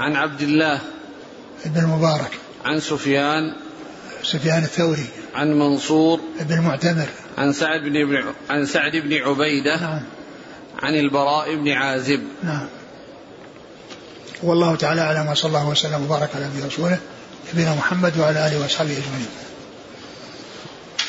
[0.00, 0.80] عن عبد الله
[1.64, 2.30] بن المبارك.
[2.64, 3.52] عن سفيان
[4.22, 5.06] سفيان الثوري.
[5.34, 7.08] عن منصور بن المعتمر.
[7.38, 9.80] عن سعد بن عن سعد بن عبيدة.
[9.80, 10.02] نعم.
[10.82, 12.66] عن البراء بن عازب نعم
[14.42, 16.98] والله تعالى أعلم وصلى الله وسلم وبارك على نبينا رسوله
[17.54, 19.28] نبينا محمد وعلى آله واصحابه أجمعين.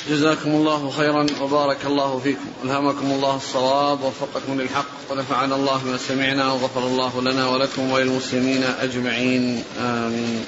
[0.09, 2.45] جزاكم الله خيرا وبارك الله فيكم.
[2.63, 9.63] ألهمكم الله الصواب ووفقكم للحق ونفعنا الله بما سمعنا وغفر الله لنا ولكم وللمسلمين أجمعين.
[9.79, 10.45] آمين.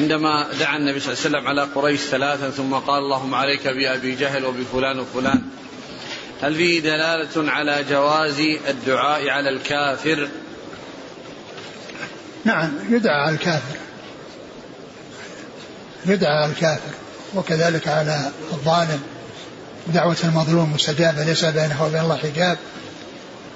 [0.00, 4.14] عندما دعا النبي صلى الله عليه وسلم على قريش ثلاثا ثم قال اللهم عليك بأبي
[4.14, 5.42] جهل وبفلان وفلان
[6.42, 10.28] هل فيه دلالة على جواز الدعاء على الكافر؟
[12.44, 13.76] نعم يدعى على الكافر.
[16.06, 17.01] يدعى على الكافر.
[17.34, 19.00] وكذلك على الظالم
[19.86, 22.58] دعوة المظلوم مستجابة ليس بينه وبين الله حجاب.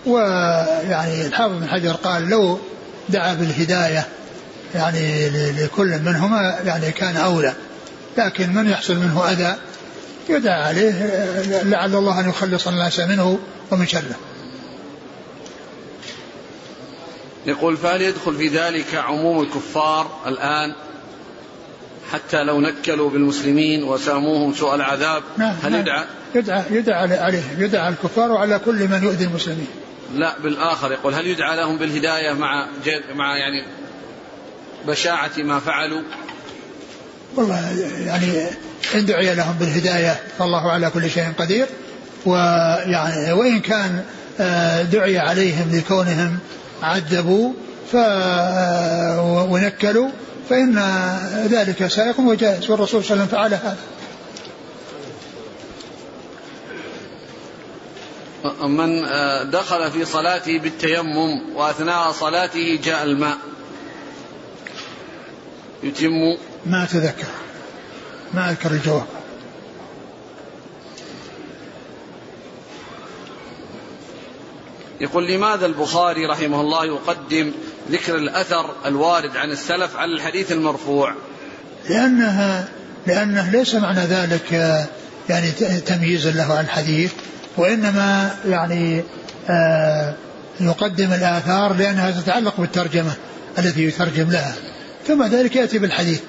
[0.06, 2.58] ويعني الحافظ بن حجر قال لو
[3.08, 4.06] دعا بالهداية
[4.74, 7.54] يعني لكل منهما يعني كان أولى.
[8.18, 9.56] لكن من يحصل منه أذى
[10.28, 10.92] يدعى عليه
[11.62, 13.38] لعل الله أن يخلص الناس منه
[13.70, 14.16] ومن شره.
[17.46, 20.74] يقول فهل يدخل في ذلك عموم الكفار الآن؟
[22.12, 26.04] حتى لو نكلوا بالمسلمين وساموهم سوء العذاب نعم هل نعم يدعى؟
[26.34, 29.66] يدعى يدعى عليهم يدعى الكفار وعلى كل من يؤذي المسلمين.
[30.14, 32.68] لا بالآخر يقول هل يدعى لهم بالهداية مع
[33.14, 33.66] مع يعني
[34.86, 36.02] بشاعة ما فعلوا؟
[37.36, 38.46] والله يعني
[38.94, 41.66] إن دعي لهم بالهداية فالله على كل شيء قدير.
[42.26, 44.04] ويعني وإن كان
[44.40, 46.38] آه، دعي عليهم لكونهم
[46.82, 47.52] عذبوا
[47.92, 50.08] ف آه، ونكلوا
[50.48, 50.78] فإن
[51.50, 53.76] ذلك سائق وجائز والرسول صلى الله عليه وسلم فعل هذا.
[58.66, 59.02] من
[59.50, 63.38] دخل في صلاته بالتيمم وأثناء صلاته جاء الماء.
[65.82, 66.36] يتم.
[66.66, 67.26] ما أتذكر.
[68.34, 69.15] ما أذكر الجواب.
[75.00, 77.52] يقول لماذا البخاري رحمه الله يقدم
[77.90, 81.14] ذكر الأثر الوارد عن السلف على الحديث المرفوع؟
[81.88, 82.68] لأنها
[83.06, 84.52] لأنه ليس معنى ذلك
[85.28, 85.50] يعني
[85.86, 87.12] تمييز له عن الحديث
[87.56, 89.02] وإنما يعني
[89.50, 90.14] آه
[90.60, 93.12] يقدم الآثار لأنها تتعلق بالترجمة
[93.58, 94.54] التي يترجم لها.
[95.06, 96.20] ثم ذلك يأتي بالحديث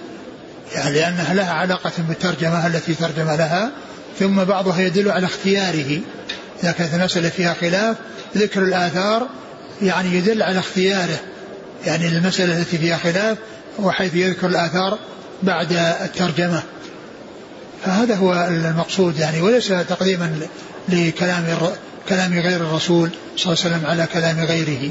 [0.75, 3.71] يعني لأنها لها علاقة بالترجمة التي ترجم لها
[4.19, 5.99] ثم بعضها يدل على اختياره.
[6.63, 7.95] إذا كانت المسألة فيها خلاف
[8.37, 9.27] ذكر الآثار
[9.81, 11.19] يعني يدل على اختياره.
[11.85, 13.37] يعني المسألة التي فيها خلاف
[13.79, 14.99] وحيث يذكر الآثار
[15.43, 16.63] بعد الترجمة.
[17.85, 20.39] فهذا هو المقصود يعني وليس تقديما
[20.89, 21.45] لكلام
[22.09, 24.89] كلام غير الرسول صلى الله عليه وسلم على كلام غيره.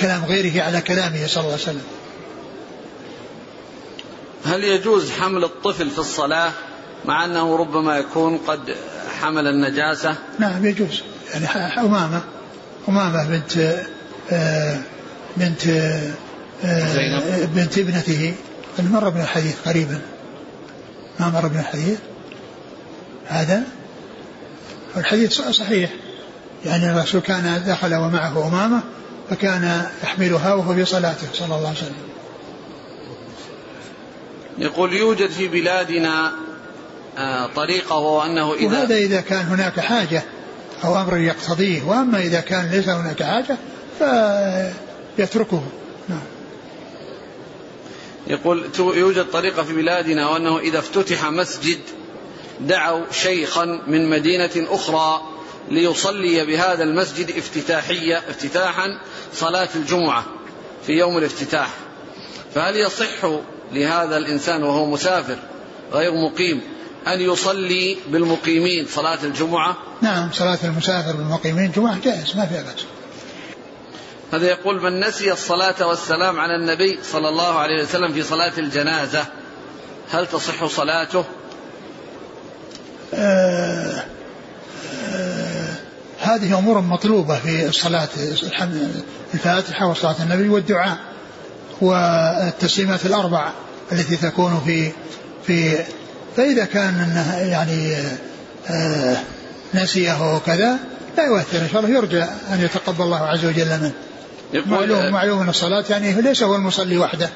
[0.00, 1.82] كلام غيره على كلامه صلى الله عليه وسلم.
[4.44, 6.52] هل يجوز حمل الطفل في الصلاة؟
[7.04, 8.76] مع أنه ربما يكون قد
[9.20, 10.16] حمل النجاسة.
[10.38, 11.02] نعم يجوز.
[11.34, 11.46] يعني
[11.80, 12.20] أمامة.
[12.88, 13.76] أمامة بنت
[14.32, 14.78] آه،
[15.36, 15.66] بنت
[16.64, 17.54] آه، زينب.
[17.54, 18.34] بنت ابنته.
[18.78, 20.00] مر بن الحديث قريبا.
[21.20, 21.98] ما مر بن الحديث.
[23.26, 23.62] هذا؟
[24.96, 25.90] الحديث صحيح.
[26.64, 28.80] يعني الرسول كان دخل ومعه أمامة
[29.30, 32.12] فكان يحملها وهو في صلاته صلى الله عليه وسلم.
[34.58, 36.32] يقول يوجد في بلادنا
[37.18, 40.22] آه، طريقة وهو أنه إذا وهذا إذا كان هناك حاجة
[40.84, 41.82] أو أمر يقتضيه.
[41.82, 43.56] وأما إذا كان ليس هناك حاجة
[45.16, 45.62] فيتركه.
[46.08, 46.22] نعم.
[48.26, 51.78] يقول يوجد طريقة في بلادنا وأنه إذا افتتح مسجد
[52.60, 55.22] دعوا شيخا من مدينة أخرى
[55.70, 58.98] ليصلي بهذا المسجد افتتاحية افتتاحا
[59.34, 60.24] صلاة الجمعة
[60.86, 61.68] في يوم الافتتاح.
[62.54, 63.26] فهل يصح
[63.72, 65.36] لهذا الإنسان وهو مسافر
[65.92, 66.60] غير مقيم
[67.06, 72.84] أن يصلي بالمقيمين صلاة الجمعة نعم صلاة المسافر بالمقيمين جمعة جائز ما فيها بأس
[74.32, 79.24] هذا يقول من نسي الصلاة والسلام على النبي صلى الله عليه وسلم في صلاة الجنازة
[80.10, 81.24] هل تصح صلاته؟
[83.14, 84.04] آه
[85.14, 85.74] آه
[86.20, 88.08] هذه أمور مطلوبة في الصلاة
[89.34, 90.98] الفاتحة وصلاة النبي والدعاء
[91.80, 93.52] والتسليمات الأربع
[93.92, 94.92] التي تكون في
[95.46, 95.84] في
[96.36, 97.96] فإذا كان أنه يعني
[98.70, 99.16] آه
[99.74, 100.78] نسيه وكذا
[101.16, 103.92] لا يؤثر إن شاء الله يرجى أن يتقبل الله عز وجل منه.
[104.66, 107.30] معلوم معلوم أن الصلاة يعني ليس هو المصلي وحده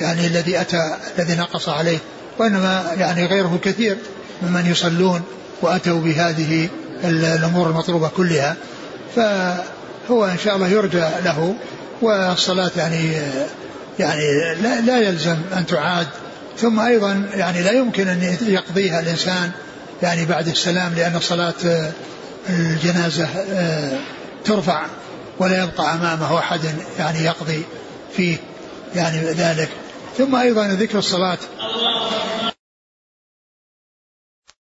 [0.00, 1.98] يعني الذي أتى الذي نقص عليه
[2.38, 3.96] وإنما يعني غيره كثير
[4.42, 5.22] ممن يصلون
[5.62, 6.68] وأتوا بهذه
[7.04, 8.56] الأمور المطلوبة كلها.
[9.16, 11.54] فهو إن شاء الله يرجى له
[12.02, 13.12] والصلاة يعني
[13.98, 16.06] يعني لا, لا يلزم أن تعاد
[16.58, 19.50] ثم أيضا يعني لا يمكن أن يقضيها الإنسان
[20.02, 21.54] يعني بعد السلام لأن صلاة
[22.48, 23.98] الجنازة آه،
[24.44, 24.82] ترفع
[25.38, 26.60] ولا يبقى أمامه أحد
[26.98, 27.62] يعني يقضي
[28.16, 28.36] فيه
[28.94, 29.68] يعني ذلك.
[30.18, 31.38] ثم أيضا ذكر الصلاة.